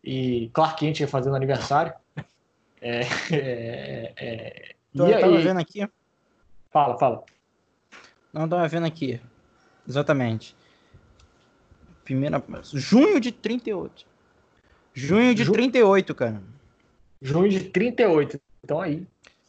[0.03, 1.93] E Clark Kent ia fazendo aniversário.
[2.79, 3.01] É,
[3.31, 5.89] é, é, então, eu tava vendo aqui.
[6.71, 7.23] Fala, fala.
[8.31, 9.19] Não, tava vendo aqui.
[9.87, 10.55] Exatamente.
[12.03, 12.41] Primeira.
[12.73, 14.05] Junho de 38.
[14.93, 15.51] Junho de Ju...
[15.51, 16.41] 38, cara.
[17.19, 18.39] Junho de 38.
[18.63, 19.07] Então aí.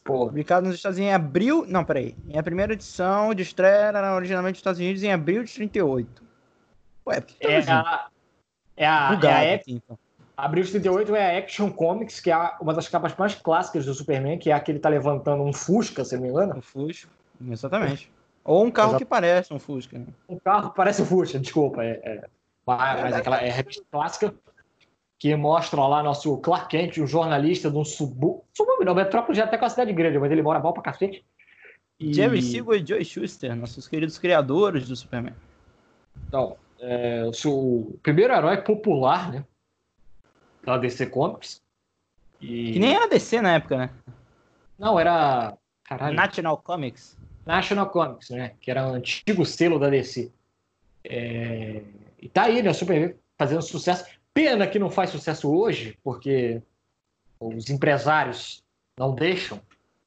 [0.09, 0.27] Pô.
[0.27, 1.67] Publicado nos Estados Unidos em abril.
[1.69, 2.17] Não, peraí.
[2.27, 6.23] Em a primeira edição de estreia era originalmente nos Estados Unidos em abril de 38.
[7.07, 8.09] Ué, por que tá é, a,
[8.75, 9.09] é a.
[9.11, 9.99] Bugado, é a aqui, então.
[10.35, 13.93] Abril de 38 é a Action Comics, que é uma das capas mais clássicas do
[13.93, 16.57] Superman, que é a que ele tá levantando um Fusca, se não me engano.
[16.57, 17.11] Um Fusca,
[17.47, 18.11] exatamente.
[18.45, 19.05] Ou um carro Exato.
[19.05, 19.99] que parece um Fusca.
[19.99, 20.07] Né?
[20.27, 21.85] Um carro que parece um Fusca, desculpa.
[21.85, 22.25] É, é.
[22.65, 24.35] Mas, mas aquela é revista clássica
[25.19, 28.45] que mostra lá nosso Clark Kent, um jornalista de um subúrbio.
[28.55, 31.25] Subúrbio não, Metrópolis já até com a cidade grande, mas ele mora mal pra cacete.
[31.99, 32.15] E...
[32.15, 35.35] Jerry Siegel e Joe Schuster, nossos queridos criadores do Superman.
[36.29, 39.45] Então, é, o primeiro herói popular, né?
[40.63, 41.61] Da DC Comics.
[42.41, 42.75] E...
[42.75, 43.91] Que nem era DC na época, né?
[44.79, 45.57] Não, era.
[45.83, 46.15] Caralho.
[46.15, 47.17] National Comics.
[47.45, 48.53] National Comics, né?
[48.61, 50.31] Que era o antigo selo da DC.
[51.03, 51.83] É...
[52.21, 52.73] E tá aí, né?
[52.73, 54.05] Superman fazendo sucesso.
[54.39, 56.63] Pena que não faz sucesso hoje, porque
[57.41, 58.63] os empresários
[58.97, 59.61] não deixam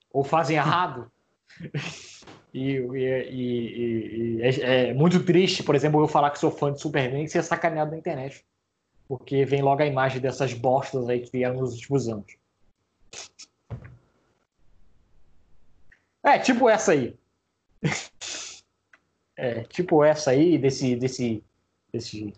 [0.10, 1.12] ou fazem errado.
[2.54, 6.72] e, e, e, e é, é, muito triste, por exemplo, eu falar que sou fã
[6.72, 8.46] de Superman e ser sacaneado na internet.
[9.06, 12.34] Porque vem logo a imagem dessas bostas aí que vieram nos últimos anos.
[16.24, 17.18] É, tipo essa aí.
[19.36, 21.44] É, tipo essa aí, desse, desse,
[21.92, 22.32] desse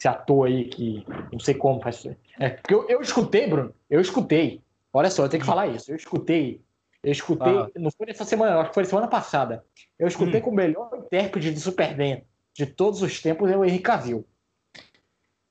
[0.00, 2.06] esse ator aí que não sei como faz.
[2.38, 4.62] É, porque eu, eu escutei, Bruno, eu escutei.
[4.92, 5.92] Olha só, eu tenho que falar isso.
[5.92, 6.62] Eu escutei.
[7.02, 7.70] Eu escutei, ah.
[7.76, 9.64] não foi nessa semana, acho que foi semana passada.
[9.98, 10.42] Eu escutei hum.
[10.42, 12.24] que o melhor intérprete de Superman
[12.54, 14.26] de todos os tempos é o Henry Cavill.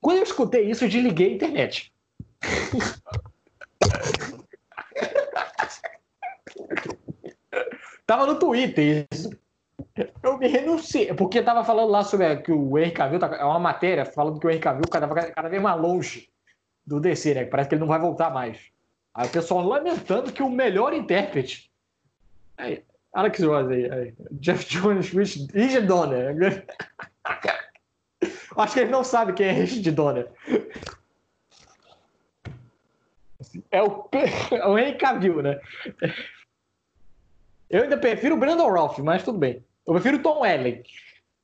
[0.02, 1.94] Quando eu escutei isso, eu desliguei a internet.
[8.06, 9.32] Tava no Twitter isso.
[10.24, 13.60] Eu me renunciei, porque tava falando lá sobre que o Henry Cavill, tá, é uma
[13.60, 16.30] matéria falando que o Henry Cavill cada, cada vez mais longe
[16.86, 17.46] do DC, né?
[17.46, 18.60] Parece que ele não vai voltar mais.
[19.14, 21.72] Aí o pessoal lamentando que o melhor intérprete.
[22.58, 22.84] Aí,
[23.14, 24.14] Alex Rose aí, aí.
[24.34, 26.66] Jeff Jones, Rich, Richard Donner.
[28.56, 30.28] Acho que ele não sabe quem é Richard Donner.
[33.72, 34.08] É o,
[34.52, 35.60] é o Henry Cavill, né?
[37.70, 39.64] Eu ainda prefiro o Brandon Ralph, mas tudo bem.
[39.90, 40.84] Eu prefiro o Tom Ellen.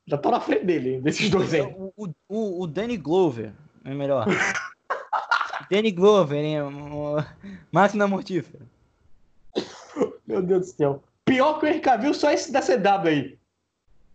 [0.06, 1.62] Já tô na frente dele, desses dois aí.
[1.62, 1.92] O,
[2.30, 3.52] o, o Danny Glover
[3.84, 4.28] é melhor.
[5.72, 6.58] Danny Glover, hein?
[7.72, 8.64] Máquina mortífera.
[10.28, 11.04] Meu Deus do céu.
[11.26, 13.40] Pior que o Cavill, só esse da CW aí.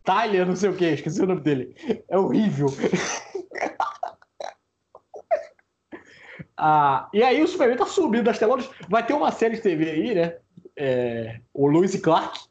[0.05, 1.75] Tyler, não sei o que, esqueci o nome dele.
[2.09, 2.69] É horrível.
[6.57, 8.71] ah, e aí o Superman tá subindo das telonas.
[8.89, 10.37] Vai ter uma série de TV aí, né?
[10.77, 12.49] É, o Lewis Clark,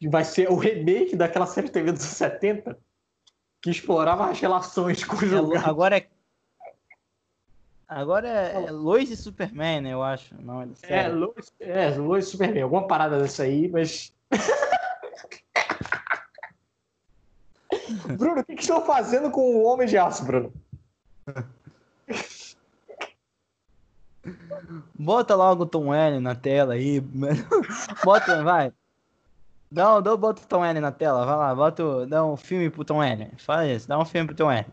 [0.00, 2.78] que vai ser o remake daquela série de TV dos 70,
[3.60, 6.08] que explorava as relações com os é, Agora é
[7.86, 10.34] Agora é, é Lois e Superman, né, eu acho.
[10.40, 12.62] Não, é, é, Lois, é, Lois e Superman.
[12.62, 14.14] Alguma parada dessa aí, mas.
[18.16, 20.52] Bruno, o que, que estão fazendo com o Homem de Aço, Bruno?
[24.94, 27.00] Bota logo o Tom L na tela aí.
[28.04, 28.72] Bota, vai.
[29.70, 32.84] Dá, dá, bota o Tom L na tela, vai lá, bota, dá um filme pro
[32.84, 33.30] Tom L.
[33.38, 34.66] Faz isso, dá um filme pro Tom L.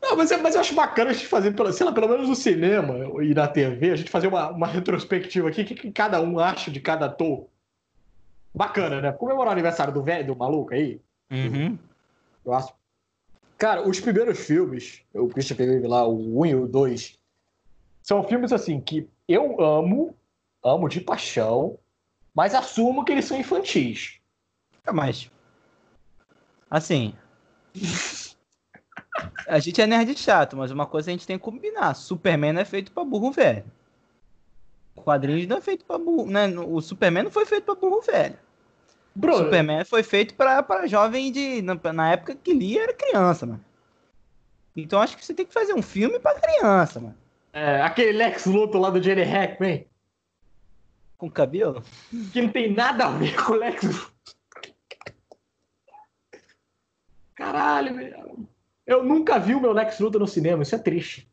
[0.00, 2.34] Não, mas, é, mas eu acho bacana a gente fazer, sei lá, pelo menos no
[2.34, 6.20] cinema e na TV, a gente fazer uma, uma retrospectiva aqui, o que, que, cada
[6.20, 7.46] um acha de cada ator.
[8.54, 9.12] Bacana, né?
[9.12, 11.00] Comemorar o aniversário do velho, do maluco aí.
[11.30, 11.78] Uhum.
[12.44, 12.74] Eu acho.
[13.56, 17.18] Cara, os primeiros filmes, o Christopher Reeve lá, o 1 e o 2,
[18.02, 20.16] são filmes assim que eu amo,
[20.64, 21.78] amo de paixão,
[22.34, 24.20] mas assumo que eles são infantis.
[24.86, 25.30] É, mas.
[26.70, 27.14] Assim.
[29.46, 31.94] A gente é nerd chato, mas uma coisa a gente tem que combinar.
[31.94, 33.64] Superman é feito pra burro velho.
[34.94, 36.30] O quadrinho não é feito pra burro.
[36.30, 36.48] Né?
[36.48, 38.38] O Superman não foi feito pra burro velho.
[39.14, 39.36] Bruno.
[39.36, 41.60] O Superman foi feito pra, pra jovem de.
[41.62, 43.64] Na, na época que lia era criança, mano.
[44.74, 47.16] Então acho que você tem que fazer um filme pra criança, mano.
[47.52, 49.86] É, aquele Lex Luthor lá do Jerry Hackman.
[51.22, 51.84] Com cabelo?
[52.32, 54.10] Que não tem nada a ver com o Lex.
[57.36, 58.48] Caralho, velho.
[58.84, 61.30] Eu nunca vi o meu Lex Luthor no cinema, isso é triste.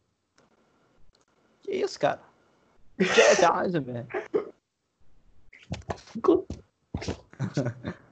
[1.64, 2.22] Que isso, cara?
[3.00, 4.08] Que verdade, velho.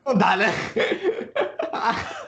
[0.03, 0.47] Não dá, né?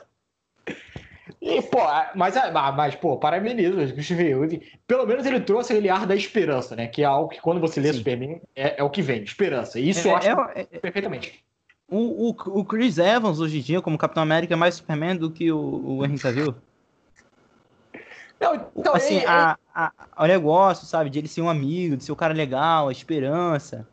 [1.41, 1.79] E, pô,
[2.15, 2.35] mas,
[2.75, 6.87] mas pô, parabenizo o Christopher Pelo menos ele trouxe aquele ar da esperança, né?
[6.87, 7.99] Que é algo que quando você lê Sim.
[7.99, 9.79] Superman é, é, o que vem, esperança.
[9.79, 11.41] E isso é, eu acho é, é, perfeitamente.
[11.87, 15.31] O, o, o, Chris Evans, hoje em dia, como Capitão América, é mais Superman do
[15.31, 16.55] que o, o Henry Cavill.
[18.39, 22.03] Não, então, assim, é, a, a, o negócio, sabe, de ele ser um amigo, de
[22.03, 23.87] ser um cara legal, a esperança.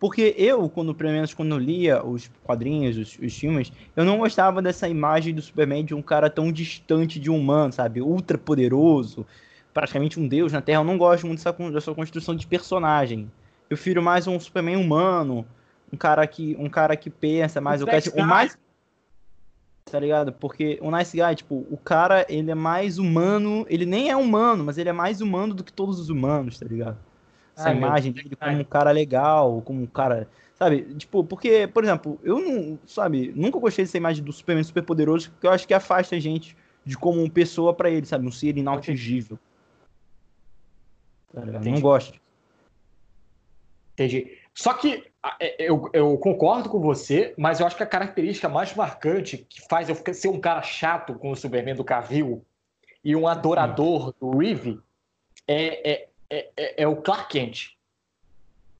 [0.00, 4.16] Porque eu, quando, pelo menos quando eu lia os quadrinhos, os, os, filmes, eu não
[4.16, 8.00] gostava dessa imagem do Superman de um cara tão distante de um humano, sabe?
[8.00, 9.26] Ultra poderoso,
[9.74, 10.80] praticamente um deus na Terra.
[10.80, 13.30] Eu não gosto muito dessa, dessa construção de personagem.
[13.68, 15.46] Eu prefiro mais um Superman humano,
[15.92, 17.82] um cara que, um cara que pensa mais.
[17.82, 18.56] O, o, o mais
[19.84, 20.32] tá ligado?
[20.32, 24.64] Porque o Nice Guy, tipo, o cara, ele é mais humano, ele nem é humano,
[24.64, 26.96] mas ele é mais humano do que todos os humanos, tá ligado?
[27.56, 30.94] Essa ah, imagem dele como um cara legal, como um cara, sabe?
[30.94, 35.30] Tipo, porque, por exemplo, eu não, sabe, nunca gostei dessa imagem do Superman super poderoso,
[35.30, 38.26] porque eu acho que afasta a gente de como uma pessoa para ele, sabe?
[38.26, 39.38] Um ser inatingível.
[41.34, 42.18] Não gosto.
[43.92, 44.38] Entendi.
[44.54, 45.04] Só que
[45.38, 49.60] é, eu, eu, concordo com você, mas eu acho que a característica mais marcante que
[49.68, 52.44] faz eu ser um cara chato com o Superman do Cavill
[53.04, 54.80] e um adorador do Reeve
[55.46, 57.70] é, é, é, é, o Clark Kent.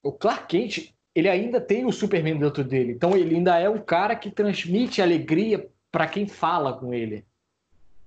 [0.01, 3.79] O Clark Kent, ele ainda tem o Superman dentro dele, então ele ainda é um
[3.79, 7.25] cara que transmite alegria para quem fala com ele.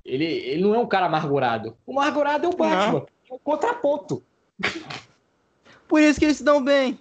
[0.05, 0.25] ele.
[0.25, 1.77] Ele não é um cara amargurado.
[1.87, 4.23] O amargurado é o Batman, é o contraponto.
[5.87, 6.99] Por isso que eles se dão bem.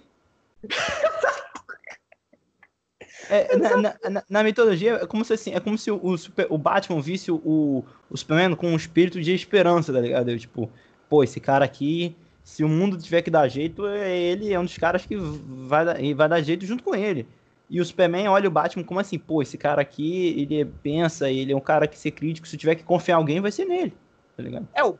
[3.30, 3.76] É, na,
[4.10, 7.00] na, na, mitologia, é como se, assim, é como se o, o, super, o Batman
[7.00, 10.30] visse o, o Superman com um espírito de esperança, tá ligado?
[10.30, 10.70] Eu, tipo,
[11.08, 12.14] pô, esse cara aqui,
[12.44, 15.84] se o mundo tiver que dar jeito, é, ele é um dos caras que vai,
[15.84, 17.26] dar, vai dar jeito junto com ele.
[17.70, 21.52] E o Superman olha o Batman como assim, pô, esse cara aqui, ele pensa, ele
[21.52, 23.94] é um cara que ser crítico, se tiver que confiar em alguém, vai ser nele,
[24.36, 24.68] tá ligado?
[24.74, 24.98] É, o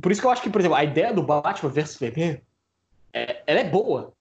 [0.00, 2.40] Por isso que eu acho que, por exemplo, a ideia do Batman vs Superman
[3.12, 4.14] é, ela é boa.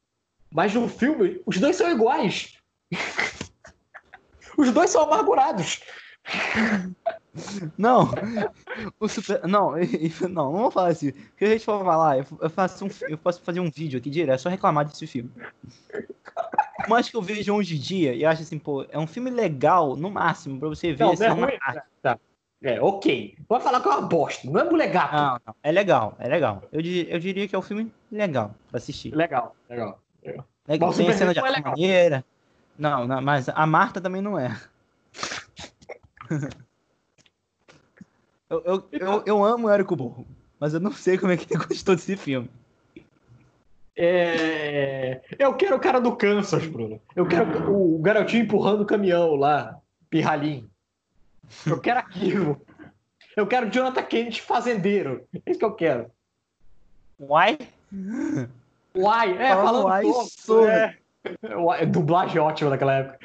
[0.52, 2.58] Mas no filme, os dois são iguais.
[4.58, 5.80] os dois são amargurados.
[7.78, 8.12] Não,
[9.00, 9.74] o super, não,
[10.30, 11.12] não, não vou falar assim.
[11.12, 14.42] Porque a gente for falar, eu, faço um, eu posso fazer um vídeo aqui direto,
[14.42, 15.32] só reclamar desse filme.
[16.88, 19.96] Mas que eu vejo hoje em dia, e acho assim, pô, é um filme legal,
[19.96, 21.58] no máximo, pra você ver não, assim, é, ruim,
[22.02, 22.20] tá.
[22.62, 23.36] é, ok.
[23.50, 25.16] Vai falar que é uma bosta, não é molegato.
[25.16, 26.62] Não, não, é legal, é legal.
[26.72, 29.14] Eu, eu diria que é um filme legal pra assistir.
[29.16, 30.00] Legal, legal.
[30.24, 30.94] Legal, legal.
[30.94, 32.24] tem a cena de é maneira.
[32.78, 34.56] Não, não, mas a Marta também não é.
[38.50, 40.28] Eu, eu, eu, eu amo o Érico Borro,
[40.60, 42.50] mas eu não sei como é que ele gostou desse filme.
[43.96, 45.22] É...
[45.38, 47.00] Eu quero o cara do Kansas, Bruno.
[47.16, 49.80] Eu quero o garotinho empurrando o caminhão lá,
[50.10, 50.70] pirralhinho.
[51.66, 52.62] Eu quero aquilo.
[53.36, 55.28] Eu quero Jonathan Kennedy fazendeiro.
[55.46, 56.12] É isso que eu quero.
[57.20, 57.58] Uai?
[58.96, 60.04] Uai, é, falando, falando uai,
[60.46, 61.86] todo, é.
[61.86, 63.20] Dublagem ótima naquela época.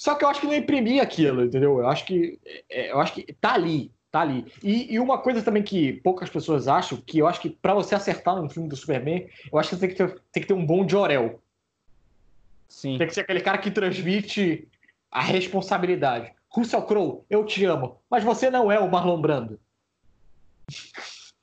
[0.00, 1.78] Só que eu acho que não imprimi aquilo, entendeu?
[1.78, 2.40] Eu acho que,
[2.70, 4.50] é, eu acho que tá ali, tá ali.
[4.62, 7.94] E, e, uma coisa também que poucas pessoas acham, que eu acho que para você
[7.94, 10.54] acertar um filme do Superman, eu acho que você tem que ter, tem que ter
[10.54, 11.38] um bom de Orel.
[12.66, 12.96] Sim.
[12.96, 14.66] Tem que ser aquele cara que transmite
[15.10, 16.32] a responsabilidade.
[16.48, 19.60] Russell Crowe, eu te amo, mas você não é o Marlon Brando.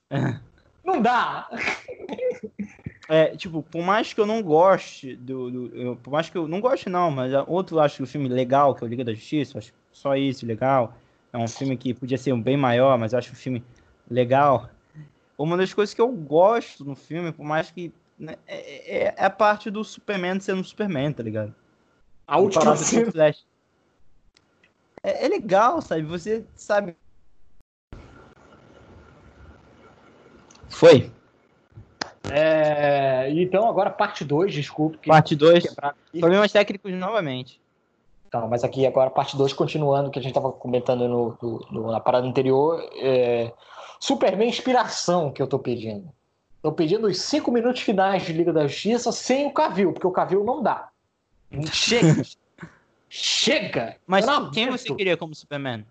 [0.09, 0.39] É.
[0.83, 1.47] Não dá!
[3.09, 5.49] É, tipo, por mais que eu não goste do.
[5.49, 8.27] do eu, por mais que eu não goste, não, mas outro acho que o filme
[8.27, 10.93] legal, que é o Liga da Justiça, acho só isso legal.
[11.31, 13.63] É um filme que podia ser bem maior, mas eu acho um filme
[14.09, 14.69] legal.
[15.37, 17.93] Uma das coisas que eu gosto no filme, por mais que.
[18.19, 21.53] Né, é, é, é, a parte do Superman sendo um Superman, tá ligado?
[22.27, 23.11] A última cena.
[23.11, 23.45] Flash.
[25.01, 26.01] É, é legal, sabe?
[26.01, 26.95] Você sabe.
[30.69, 31.11] Foi.
[32.29, 35.07] É, então, agora parte 2, desculpe.
[35.07, 35.75] Parte 2.
[36.19, 37.59] Problemas técnicos novamente.
[38.27, 41.91] Então, mas aqui agora parte 2, continuando, que a gente estava comentando no, no, no,
[41.91, 42.83] na parada anterior.
[42.95, 43.53] É,
[43.99, 46.11] Superman inspiração que eu estou pedindo.
[46.57, 50.11] Estou pedindo os 5 minutos finais de Liga da Justiça sem o Cavil, porque o
[50.11, 50.89] Cavil não dá.
[51.71, 52.23] Chega!
[53.09, 53.95] Chega!
[54.05, 55.85] Mas quem você queria como Superman?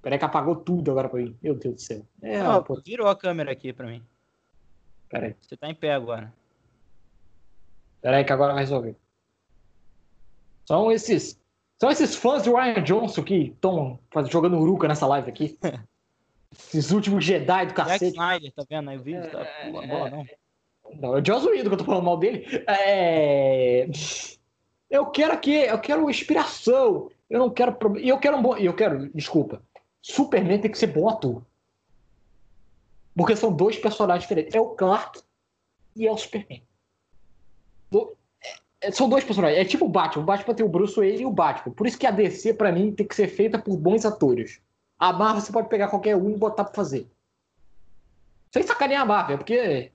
[0.00, 1.34] Peraí que apagou tudo agora pra mim.
[1.42, 2.02] Meu Deus do céu.
[2.22, 4.02] É, oh, virou a câmera aqui pra mim.
[5.08, 5.34] Peraí.
[5.40, 6.32] Você tá em pé agora.
[8.00, 8.96] Peraí que agora vai resolver.
[10.66, 11.38] São esses.
[11.80, 13.98] São esses fãs do Ryan Johnson que estão
[14.30, 15.58] jogando uruca nessa live aqui.
[16.52, 18.04] esses últimos Jedi do cacete.
[18.04, 19.30] Jack Snyder, tá vendo aí o vídeo?
[19.30, 19.40] Tá...
[19.40, 20.26] É, bola, não.
[21.00, 22.46] Não, é o Joss Whedon que eu tô falando mal dele.
[22.68, 23.88] É...
[24.90, 27.10] Eu quero aqui, eu quero inspiração.
[27.28, 27.76] Eu não quero.
[27.98, 28.56] E eu quero um bom.
[28.56, 29.62] Eu quero, desculpa.
[30.00, 31.42] Superman tem que ser bom ator.
[33.16, 34.54] Porque são dois personagens diferentes.
[34.54, 35.22] É o Clark
[35.94, 36.62] e é o Superman.
[37.90, 38.16] Do...
[38.80, 39.58] É, são dois personagens.
[39.58, 40.22] É tipo o Batman.
[40.22, 41.72] O Batman tem o Bruce Wayne e o Batman.
[41.72, 44.60] Por isso que a DC, para mim, tem que ser feita por bons atores.
[44.98, 47.08] A Marvel você pode pegar qualquer um e botar pra fazer.
[48.52, 49.92] Sem sacanear a Marvel, porque.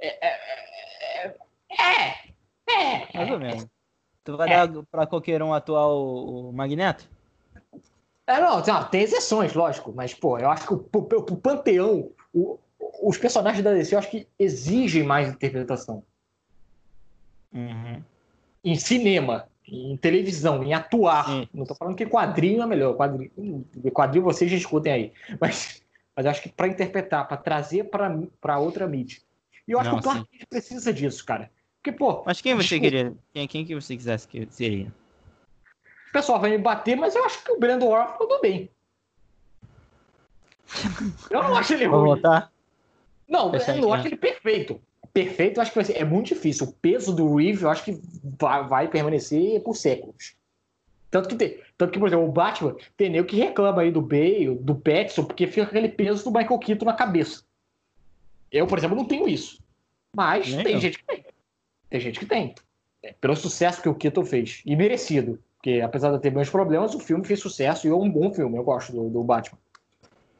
[0.00, 0.26] É.
[0.26, 1.36] É.
[1.70, 2.22] É.
[2.68, 3.66] é Mais ou menos.
[4.24, 4.66] Tu vai é.
[4.66, 7.08] dar pra qualquer um atuar o, o Magneto?
[8.26, 12.58] É, não, tem exceções, lógico, mas, pô, eu acho que o, o, o panteão o,
[13.02, 16.02] os personagens da DC eu acho que exigem mais interpretação.
[17.52, 18.02] Uhum.
[18.62, 21.48] Em cinema, em televisão, em atuar.
[21.52, 22.96] Não estou falando que quadrinho é melhor.
[22.96, 25.12] Quadrinho, quadrinho vocês discutem aí.
[25.40, 25.82] Mas,
[26.14, 27.90] mas eu acho que para interpretar, para trazer
[28.40, 29.18] para outra mídia.
[29.66, 31.50] E eu acho Não, que o Clark precisa disso, cara.
[31.76, 32.22] Porque, pô.
[32.26, 33.14] Mas quem você queria?
[33.32, 34.92] Quem, quem que você quisesse que seria?
[36.08, 38.68] O pessoal vai me bater, mas eu acho que o Brandon Orr tudo bem.
[41.30, 41.98] Eu não acho ele ruim.
[41.98, 42.52] Vamos votar?
[43.28, 44.80] Não, eu não acho ele perfeito.
[45.12, 45.96] Perfeito, eu acho que vai ser.
[45.96, 46.66] É muito difícil.
[46.66, 48.00] O peso do Reeve, eu acho que
[48.38, 50.34] vai, vai permanecer por séculos.
[51.10, 53.90] Tanto que, tem, tanto que, por exemplo, o Batman tem nem o que reclama aí
[53.90, 57.42] do Bale, do Petson, porque fica aquele peso do Michael Keaton na cabeça.
[58.50, 59.60] Eu, por exemplo, não tenho isso.
[60.14, 60.80] Mas nem tem eu.
[60.80, 61.24] gente que tem.
[61.88, 62.54] Tem gente que tem.
[63.02, 64.62] É, pelo sucesso que o Keaton fez.
[64.64, 65.40] E merecido.
[65.56, 68.56] Porque, apesar de ter meus problemas, o filme fez sucesso e é um bom filme.
[68.56, 69.58] Eu gosto do, do Batman.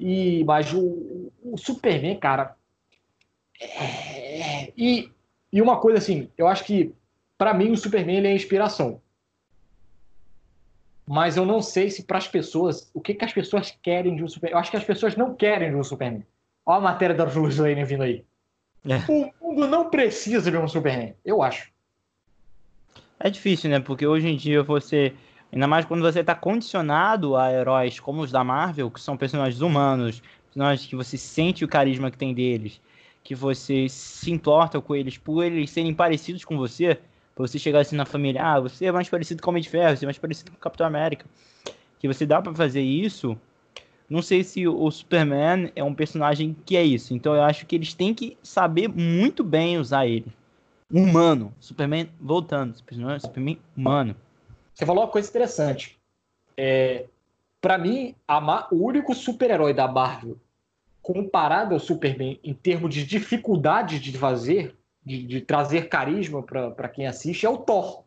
[0.01, 2.57] E, mas o, o Superman, cara.
[3.61, 5.11] É, e,
[5.53, 6.94] e uma coisa assim, eu acho que
[7.36, 9.01] para mim o Superman ele é inspiração.
[11.07, 14.24] Mas eu não sei se para as pessoas, o que, que as pessoas querem de
[14.24, 14.55] um Superman.
[14.55, 16.24] Eu acho que as pessoas não querem de um Superman.
[16.64, 18.24] Olha a matéria da Lois Lane vindo aí.
[18.88, 19.11] É.
[19.11, 21.70] O mundo não precisa de um Superman, eu acho.
[23.18, 23.80] É difícil, né?
[23.80, 25.12] Porque hoje em dia você
[25.53, 29.61] Ainda mais quando você está condicionado a heróis como os da Marvel, que são personagens
[29.61, 32.80] humanos, personagens que você sente o carisma que tem deles,
[33.24, 36.98] que você se importa com eles por eles serem parecidos com você,
[37.34, 39.68] pra você chegar assim na família, ah, você é mais parecido com o Homem de
[39.68, 41.26] Ferro, você é mais parecido com o Capitão América.
[41.98, 43.36] Que você dá para fazer isso.
[44.09, 47.14] Não sei se o Superman é um personagem que é isso.
[47.14, 50.26] Então eu acho que eles têm que saber muito bem usar ele.
[50.92, 51.55] Humano.
[51.61, 52.74] Superman voltando.
[52.76, 54.16] Superman humano.
[54.75, 55.99] Você falou uma coisa interessante.
[56.57, 57.07] É,
[57.61, 58.14] para mim,
[58.71, 60.37] o único super-herói da Marvel
[61.03, 67.07] comparado ao Superman em termos de dificuldade de fazer, de, de trazer carisma para quem
[67.07, 68.05] assiste, é o Thor.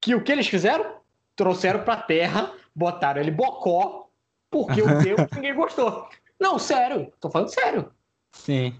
[0.00, 0.96] Que o que eles fizeram?
[1.36, 4.08] Trouxeram para Terra, botaram ele bocó,
[4.50, 6.08] porque o Deus ninguém gostou.
[6.38, 7.92] Não, sério, tô falando sério.
[8.32, 8.74] Sim.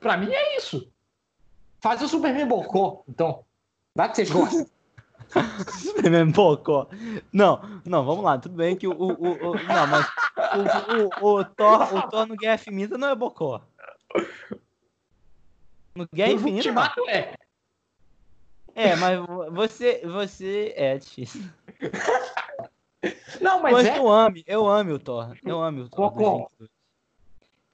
[0.00, 0.88] Pra mim é isso.
[1.80, 3.44] Faz o Superman bocó, então.
[3.94, 4.66] Vai que vocês gostam.
[5.80, 6.88] Superman Bocó.
[7.32, 8.38] Não, não, vamos lá.
[8.38, 8.92] Tudo bem que o.
[8.92, 10.06] o, o, não, mas
[11.20, 13.62] o, o, o, Thor, o Thor no Guerra Infinita não é Bocó.
[15.94, 16.72] No Guerra Infinita.
[16.72, 17.08] Não.
[17.08, 17.34] É.
[18.74, 19.20] É, mas
[19.52, 20.02] você.
[20.06, 20.72] Você.
[20.76, 21.42] É difícil.
[23.40, 23.98] Não, mas, mas é...
[23.98, 25.36] eu amo, eu amo o Thor.
[25.44, 26.10] Eu amo o Thor.
[26.10, 26.50] Bocó.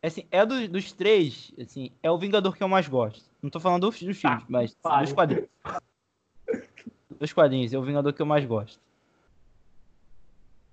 [0.03, 3.23] Assim, é do, dos três, assim, é o Vingador que eu mais gosto.
[3.43, 5.05] Não tô falando dos, dos tá, filmes, mas pare.
[5.05, 5.49] dos quadrinhos
[7.21, 8.81] dos quadrinhos, é o Vingador que eu mais gosto.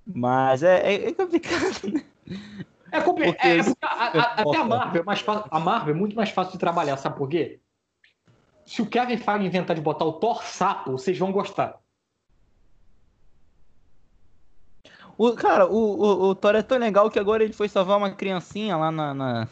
[0.05, 2.05] Mas é, é, é complicado, né?
[2.89, 3.45] É complicado.
[3.45, 6.29] É, é a, a, até a Marvel, é mais fácil, a Marvel é muito mais
[6.29, 7.59] fácil de trabalhar, sabe por quê?
[8.65, 11.77] Se o Kevin Feige inventar de botar o Thor sapo, vocês vão gostar.
[15.17, 18.11] O, cara, o, o, o Thor é tão legal que agora ele foi salvar uma
[18.11, 19.47] criancinha lá na, na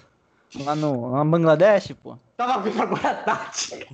[0.64, 2.18] lá no Bangladesh, pô.
[2.38, 3.86] Tava vendo agora à tarde.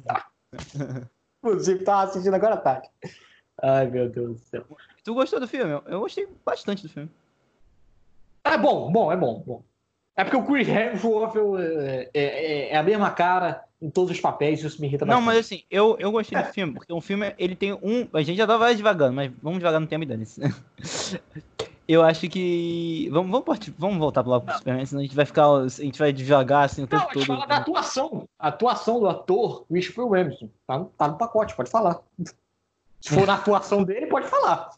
[1.43, 2.89] Inclusive, tava assistindo agora à tarde.
[3.61, 4.65] Ai, meu Deus do céu.
[5.03, 5.81] Tu gostou do filme?
[5.87, 7.09] Eu gostei bastante do filme.
[8.43, 9.63] É bom, bom, é bom, bom.
[10.15, 14.19] É porque o Chris Hemsworth é, é, é, é, a mesma cara em todos os
[14.19, 15.19] papéis, isso me irrita bastante.
[15.19, 18.07] Não, mas assim, eu, eu gostei do filme, porque o filme, ele tem um...
[18.13, 20.25] A gente já tava devagando, mas vamos devagar no tema e dane
[21.91, 23.09] Eu acho que.
[23.11, 25.45] Vamos, vamos, partir, vamos voltar logo pro Superman, senão a gente vai ficar.
[25.49, 27.25] A gente vai devagar assim o tempo não, todo.
[27.25, 28.29] Fala da atuação.
[28.39, 30.49] A atuação do ator Christopher Williamson.
[30.65, 31.99] Tá, tá no pacote, pode falar.
[33.01, 34.69] Se for na atuação dele, pode falar.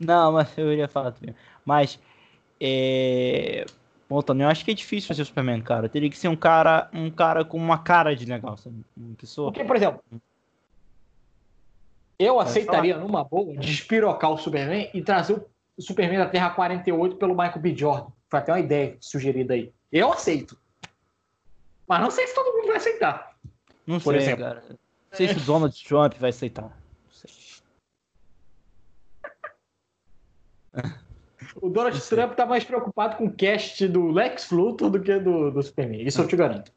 [0.00, 1.32] Não, mas eu iria falar também.
[1.64, 2.00] Mas.
[2.60, 3.64] É...
[4.08, 5.88] Voltando, eu acho que é difícil fazer o Superman, cara.
[5.88, 8.84] Teria que ser um cara, um cara com uma cara de legal, sabe?
[8.96, 9.52] Uma pessoa.
[9.52, 10.02] Porque, por exemplo,
[12.18, 15.52] eu aceitaria numa boa despirocar o Superman e trazer o
[15.82, 17.76] o Superman da Terra 48 pelo Michael B.
[17.76, 18.10] Jordan.
[18.30, 19.72] Foi até uma ideia sugerida aí.
[19.90, 20.56] Eu aceito.
[21.86, 23.36] Mas não sei se todo mundo vai aceitar.
[23.86, 24.44] Não por sei, exemplo.
[24.44, 24.64] cara.
[24.68, 24.78] Não
[25.18, 26.78] sei se o Donald Trump vai aceitar.
[31.60, 35.50] O Donald Trump tá mais preocupado com o cast do Lex Luthor do que do,
[35.50, 36.02] do Superman.
[36.02, 36.72] Isso eu te garanto.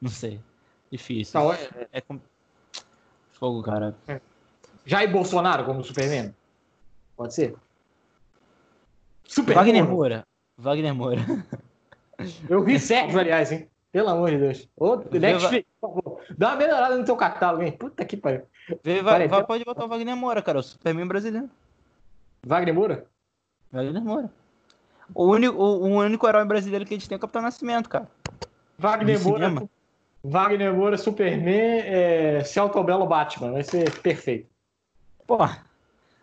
[0.00, 0.40] Não sei.
[0.90, 1.40] Difícil.
[1.40, 1.68] Não, é...
[1.92, 2.02] é.
[3.32, 3.96] Fogo, cara.
[4.06, 4.20] É.
[4.84, 6.34] Jair Bolsonaro como Superman?
[7.20, 7.54] Pode ser?
[9.24, 10.26] Super Wagner Moura.
[10.56, 11.20] Wagner Moura.
[12.48, 13.68] Eu vi Sérgio, aliás, hein?
[13.92, 14.66] Pelo amor de Deus.
[14.74, 16.20] Ô, Netflix, por favor.
[16.38, 17.72] Dá uma melhorada no teu catálogo, hein?
[17.72, 18.44] Puta que pariu.
[19.02, 20.60] Vai, vai, pode botar o Wagner Moura, cara.
[20.60, 21.50] O Superman brasileiro.
[22.42, 23.04] Wagner Moura?
[23.70, 24.32] Wagner Moura.
[25.14, 27.90] O único, o, o único herói brasileiro que a gente tem é o Capitão Nascimento,
[27.90, 28.08] cara.
[28.78, 29.68] Wagner Moura.
[30.24, 33.52] Wagner Moura, Superman, é, Celto Belo Batman.
[33.52, 34.48] Vai ser perfeito.
[35.26, 35.68] Porra.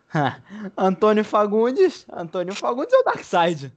[0.78, 2.05] Antônio Fagundes.
[2.12, 3.74] Antônio Fagundes é o Darkseid.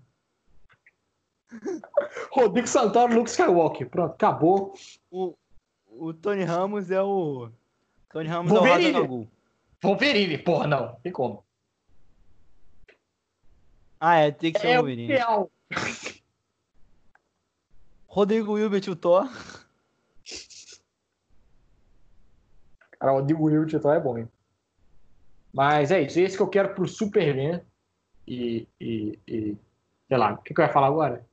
[2.31, 3.89] Rodrigo Santoro, Luke Skywalker.
[3.89, 4.75] Pronto, acabou.
[5.11, 5.35] O,
[5.89, 7.51] o Tony Ramos é o.
[8.11, 8.97] Tony Ramos Wolverine.
[8.97, 9.29] é o Raza
[9.83, 10.95] Wolverine, porra, não.
[10.97, 11.45] Tem como.
[13.99, 15.07] Ah, é, tem que ser é o Wolverine.
[15.07, 15.51] Real.
[18.07, 19.29] Rodrigo Wilbert, o Thor.
[22.99, 24.29] Cara, o Rodrigo Wilbert, o Thor é bom, hein?
[25.53, 27.61] Mas é isso, esse que eu quero pro Superman.
[28.27, 29.57] E, e, e
[30.09, 31.25] sei lá, o que, que eu ia falar agora?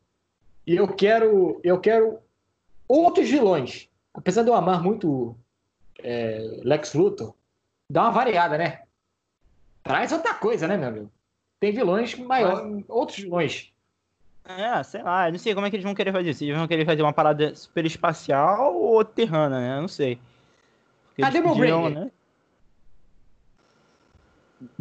[0.66, 2.20] E eu quero, eu quero
[2.88, 3.88] outros vilões.
[4.14, 5.36] Apesar de eu amar muito
[6.00, 7.34] é, Lex Luthor,
[7.90, 8.82] dá uma variada, né?
[9.84, 11.12] Traz outra coisa, né, meu amigo?
[11.60, 13.72] Tem vilões maiores, outros vilões.
[14.44, 16.44] É, sei lá, eu não sei como é que eles vão querer fazer isso.
[16.44, 19.78] Eles vão querer fazer uma parada super espacial ou terrana, né?
[19.78, 20.20] Eu não sei.
[21.08, 22.12] Porque Cadê meu pediram, né?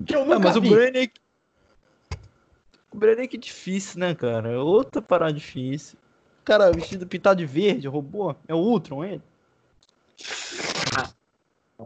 [0.06, 0.68] Que eu nunca ah, mas vi.
[0.68, 1.12] o Brainiac.
[2.92, 4.50] O Brainiac é difícil, né, cara?
[4.50, 5.98] É outra parada difícil.
[6.44, 8.34] Cara, vestido pintado de verde, robô.
[8.46, 9.22] É o Ultron, ele.
[10.96, 11.10] Ah,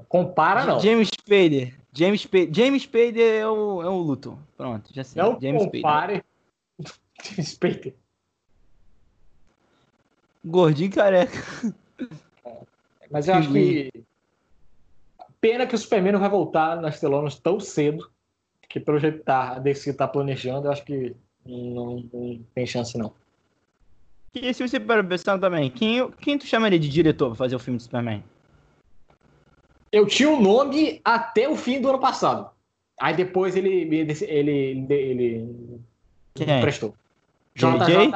[0.09, 0.81] compara, não.
[0.81, 1.75] James Spader.
[1.93, 4.39] James Spader, James Spader é o, é o Luthor.
[4.57, 5.21] Pronto, já sei.
[5.21, 6.23] Não James compare.
[7.25, 7.95] James Spader.
[10.45, 11.39] Gordinho careca.
[13.11, 13.91] Mas eu acho que.
[15.41, 18.11] Pena que o Superman não vai voltar nas telonas tão cedo.
[18.69, 21.15] Que pelo jeito que tá, a DC tá planejando, eu acho que
[21.45, 23.13] não, não tem chance, não.
[24.33, 27.59] E se você para pensar também, quem, quem tu chamaria de diretor pra fazer o
[27.59, 28.23] filme do Superman?
[29.91, 32.49] Eu tinha o um nome até o fim do ano passado.
[33.01, 35.81] Aí depois ele ele ele, ele
[36.35, 36.61] Quem?
[36.61, 36.95] prestou.
[37.57, 38.13] JJ?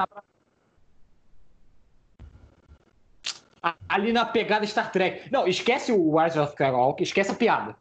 [3.88, 5.30] Ali na pegada Star Trek.
[5.30, 7.76] Não, esquece o Rise of Skywalker, esquece a piada.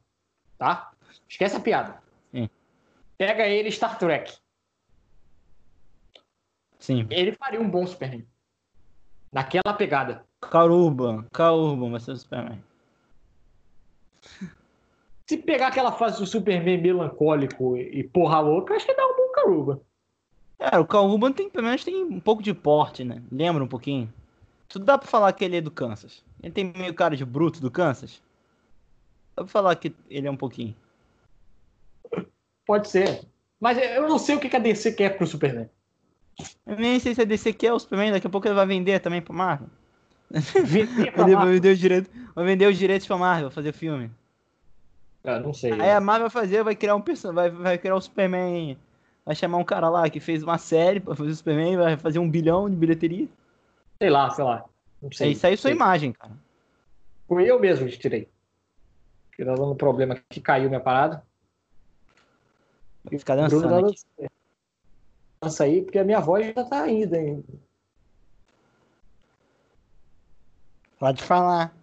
[0.57, 0.91] Tá?
[1.27, 2.01] Esquece a piada.
[2.31, 2.49] Sim.
[3.17, 4.33] Pega ele Star Trek.
[6.79, 7.05] Sim.
[7.09, 8.25] Ele faria um bom Superman.
[9.31, 10.25] Naquela pegada.
[10.39, 12.63] Caruban, Caruban vai ser o Superman.
[15.27, 19.31] Se pegar aquela fase do Superman melancólico e porra louca, acho que dá um bom
[19.33, 19.81] Caruba.
[20.59, 23.21] Cara, o Caruban tem, pelo menos tem um pouco de porte, né?
[23.29, 24.13] Lembra um pouquinho?
[24.73, 26.23] Tudo dá pra falar que ele é do Kansas.
[26.41, 28.19] Ele tem meio cara de bruto do Kansas.
[29.35, 30.75] Dá pra falar que ele é um pouquinho.
[32.65, 33.21] Pode ser.
[33.59, 35.69] Mas eu não sei o que a DC quer pro Superman.
[36.65, 38.99] Eu nem sei se a DC quer o Superman, daqui a pouco ele vai vender
[38.99, 39.67] também pra Marvel.
[40.31, 41.53] Vender pra Vai Marvel.
[41.53, 44.09] vender os direitos, vai vender os direitos pra Marvel, fazer filme.
[45.23, 45.73] Ah, não sei.
[45.73, 47.31] Aí a Marvel vai fazer, vai criar um person...
[47.31, 48.75] vai, vai criar o Superman.
[49.23, 52.17] Vai chamar um cara lá que fez uma série pra fazer o Superman, vai fazer
[52.17, 53.27] um bilhão de bilheteria.
[54.03, 54.65] Sei lá, sei lá.
[55.01, 55.29] Não sei.
[55.29, 55.77] É isso aí sua Sei.
[55.77, 56.37] imagem, cara.
[57.25, 58.29] Fui eu mesmo que tirei.
[59.29, 61.25] Porque tá dando um problema que caiu minha parada.
[63.05, 64.29] Vai ficar Bruno dançando dá aqui.
[65.41, 67.45] dança aí, porque a minha voz já tá ainda, hein?
[70.99, 71.73] Pode falar.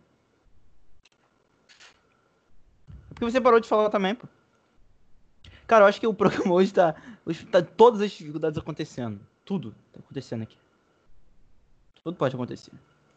[3.10, 4.28] É Porque você parou de falar também, pô.
[5.66, 6.94] Cara, eu acho que o programa hoje tá.
[7.24, 9.26] Hoje tá todas as dificuldades acontecendo.
[9.42, 10.58] Tudo tá acontecendo aqui.
[12.02, 12.72] Tudo pode acontecer.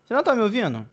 [0.06, 0.88] Você não tá me ouvindo?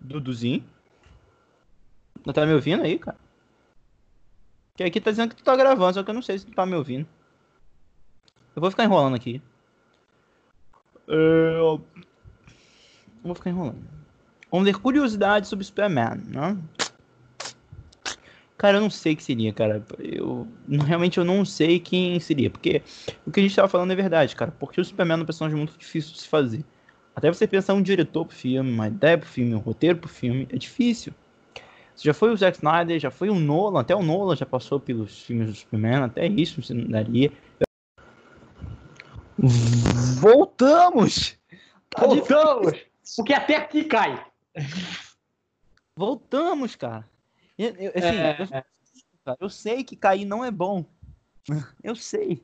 [0.00, 0.64] Duduzinho?
[2.24, 3.18] Não tá me ouvindo aí, cara?
[4.76, 6.52] Que aqui tá dizendo que tu tá gravando, só que eu não sei se tu
[6.52, 7.06] tá me ouvindo.
[8.54, 9.42] Eu vou ficar enrolando aqui.
[11.06, 11.84] Eu
[13.22, 13.82] Vou ficar enrolando.
[14.50, 16.58] Vamos ver curiosidades sobre Superman, né?
[18.62, 19.84] Cara, eu não sei o que seria, cara.
[19.98, 20.46] Eu
[20.86, 22.80] realmente eu não sei quem seria, porque
[23.26, 24.52] o que a gente tava falando é verdade, cara.
[24.52, 26.64] Porque o Superman é um personagem muito difícil de se fazer.
[27.12, 30.46] Até você pensar um diretor pro filme, uma ideia pro filme, um roteiro pro filme,
[30.48, 31.12] é difícil.
[31.96, 35.22] Já foi o Zack Snyder, já foi o Nolan, até o Nolan já passou pelos
[35.22, 37.32] filmes do Superman, até isso você não daria.
[40.20, 41.36] Voltamos!
[41.90, 42.06] Tá.
[42.06, 42.78] Voltamos!
[43.16, 44.24] Porque até aqui cai.
[45.96, 47.10] Voltamos, cara.
[47.58, 48.64] Eu, assim, É.
[49.40, 50.84] eu, sei que cair não é bom.
[51.82, 52.42] Eu sei.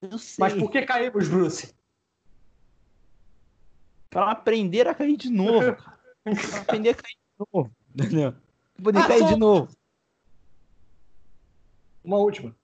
[0.00, 0.36] Eu sei.
[0.38, 1.74] Mas por que caímos, Bruce?
[4.10, 5.76] Pra aprender a cair de novo.
[6.24, 7.70] Pra aprender a cair de novo.
[7.94, 8.32] Entendeu?
[8.32, 9.68] Pra poder Ah, cair só- de novo.
[12.04, 12.54] Uma última.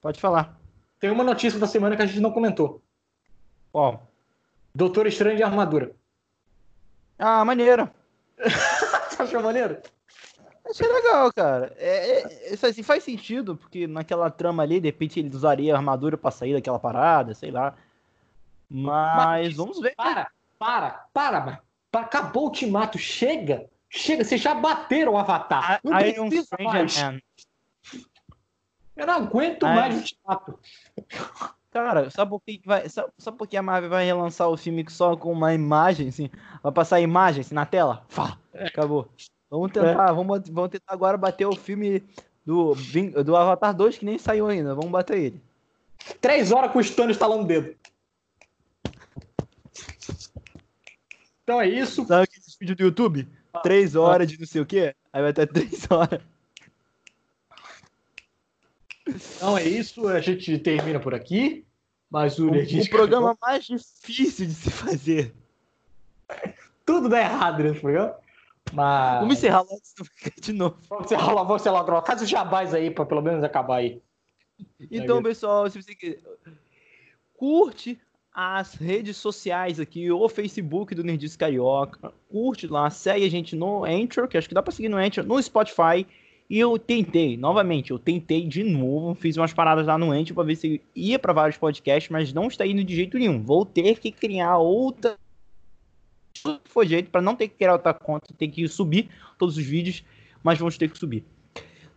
[0.00, 0.58] Pode falar.
[1.00, 2.82] Tem uma notícia da semana que a gente não comentou.
[3.72, 4.10] Qual?
[4.74, 5.94] Doutor Estranho de Armadura.
[7.18, 7.90] Ah, maneiro.
[9.10, 9.80] Você achou maneiro?
[10.68, 11.72] Achei legal, cara.
[11.78, 15.76] É, é, isso assim, faz sentido, porque naquela trama ali, de repente ele usaria a
[15.76, 17.74] armadura pra sair daquela parada, sei lá.
[18.68, 19.94] Mas vamos ver.
[19.96, 20.28] Para,
[20.58, 21.58] para, para, mano.
[21.90, 22.98] Pa- Acabou o ultimato.
[22.98, 23.70] Chega.
[23.88, 25.80] Chega, vocês já bateram o Avatar.
[25.84, 26.92] Não Iron precisa mais.
[26.92, 27.20] Stranger Man.
[28.96, 29.96] Eu não aguento Ah, mais é.
[29.96, 30.58] o ultimato.
[31.70, 32.88] Cara, sabe por que vai.
[32.88, 36.30] Sabe, sabe por que a Marvel vai relançar o filme só com uma imagem, assim?
[36.62, 38.04] Vai passar a imagem assim, na tela?
[38.08, 39.08] Fá, acabou.
[39.50, 42.02] Vamos tentar, vamos, vamos tentar agora bater o filme
[42.44, 42.74] do,
[43.24, 44.74] do Avatar 2, que nem saiu ainda.
[44.74, 45.42] Vamos bater ele.
[46.20, 47.74] Três horas com o Stano estalando o dedo.
[51.42, 52.04] Então é isso.
[52.06, 53.28] Sabe aquele vídeo do YouTube?
[53.62, 54.94] Três horas de não sei o quê?
[55.12, 56.20] Aí vai até três horas.
[59.06, 60.08] Então é isso.
[60.08, 61.64] A gente termina por aqui.
[62.10, 65.34] Mas o O, o programa mais difícil de se fazer.
[66.86, 68.14] Tudo dá errado nesse programa.
[68.72, 69.20] Mas.
[69.20, 69.80] Vamos encerrar logo,
[70.40, 70.76] de novo.
[70.88, 72.06] Vamos encerrar lá, vamos encerrar logo.
[72.06, 74.02] Faz os jabás aí pra pelo menos acabar aí.
[74.90, 76.18] Então, pessoal, se você quer,
[77.34, 77.98] curte
[78.32, 83.84] as redes sociais aqui, o Facebook do Nerdice Carioca, curte lá, segue a gente no
[83.84, 86.06] Anchor, que acho que dá pra seguir no Anchor, no Spotify.
[86.48, 90.44] E eu tentei, novamente, eu tentei de novo, fiz umas paradas lá no Anchor pra
[90.44, 93.42] ver se ia pra vários podcasts, mas não está indo de jeito nenhum.
[93.42, 94.58] Vou ter que criar
[96.44, 99.08] outras for jeito, para não ter que criar outra conta, ter que subir
[99.38, 100.04] todos os vídeos,
[100.42, 101.24] mas vamos ter que subir.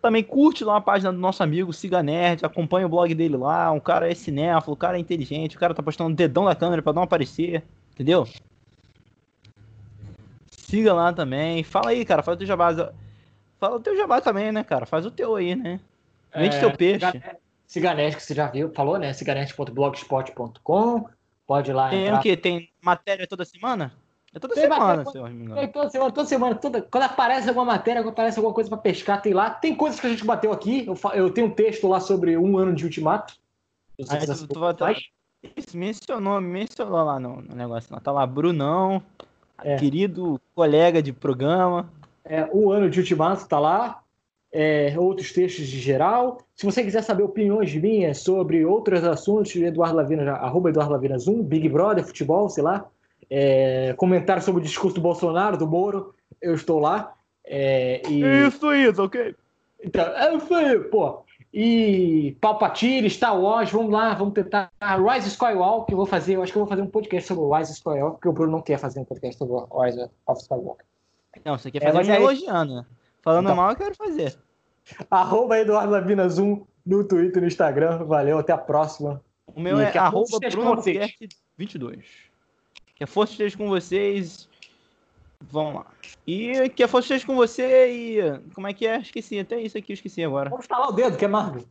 [0.02, 3.70] Também curte lá a página do nosso amigo Siga Nerd, acompanha o blog dele lá.
[3.72, 6.56] Um cara é cinéfilo, o cara é inteligente, o cara tá postando o dedão da
[6.56, 7.64] câmera para não aparecer,
[7.94, 8.26] entendeu?
[10.50, 11.64] Siga lá também.
[11.64, 12.94] Fala aí, cara, faz o teu jabá.
[13.60, 14.86] Fala o teu jabá também, né, cara?
[14.86, 15.82] Faz o teu aí, né?
[16.34, 17.06] Vende é, teu peixe.
[17.68, 19.12] Ciganete, que você já viu, falou, né?
[19.12, 21.10] ciganete.blogspot.com.
[21.46, 21.90] Pode ir lá.
[21.90, 22.20] Tem entrar.
[22.20, 22.38] o quê?
[22.38, 23.92] Tem matéria toda semana?
[24.34, 25.56] É toda tem semana, seu amigo.
[25.56, 26.56] É toda semana, toda semana.
[26.56, 26.82] Toda...
[26.84, 29.50] Quando aparece alguma matéria, quando aparece alguma coisa para pescar, tem lá.
[29.50, 30.86] Tem coisas que a gente bateu aqui.
[30.86, 33.34] Eu, eu tenho um texto lá sobre um ano de ultimato.
[34.08, 34.60] Aí, tu, tu
[35.58, 37.92] Isso, mencionou, mencionou lá no, no negócio.
[37.94, 38.00] Lá.
[38.00, 39.02] Tá lá, Brunão,
[39.64, 39.78] é.
[39.78, 41.92] querido colega de programa.
[42.24, 44.02] É, um ano de ultimato tá lá.
[44.52, 46.40] É, outros textos de geral.
[46.56, 51.44] Se você quiser saber opiniões minhas sobre outros assuntos, Eduardo Lavina, arroba Eduardo Lavina Zoom,
[51.44, 52.88] Big Brother, futebol, sei lá
[53.30, 57.14] é, comentário sobre o discurso do Bolsonaro, do Moro, eu estou lá.
[57.46, 58.22] É, e...
[58.48, 59.36] Isso, isso, ok.
[59.84, 61.24] Então, é isso aí, pô.
[61.52, 64.72] E Palpatine, Star Wars, vamos lá, vamos tentar.
[64.80, 67.56] Rise Skywalker, eu vou fazer, eu acho que eu vou fazer um podcast sobre o
[67.56, 70.86] Rise Skywalker, porque o Bruno não quer fazer um podcast sobre o Rise of Skywalker.
[71.44, 72.86] Não, você quer é, fazer é, elogiando, né?
[73.22, 74.38] Falando então, mal, eu quero fazer.
[75.10, 78.04] Arroba Eduardo Lavina Zoom no Twitter e no Instagram.
[78.06, 79.22] Valeu, até a próxima.
[79.48, 80.82] O meu e é arroba Bruno
[81.58, 82.29] 22.
[83.00, 84.48] Que a força esteja com vocês.
[85.50, 85.88] Vamos lá.
[86.28, 88.40] E que a força esteja com você e.
[88.54, 89.00] Como é que é?
[89.00, 89.40] Esqueci.
[89.40, 90.50] Até isso aqui esqueci agora.
[90.50, 91.64] Vamos falar o dedo, que é Marvel.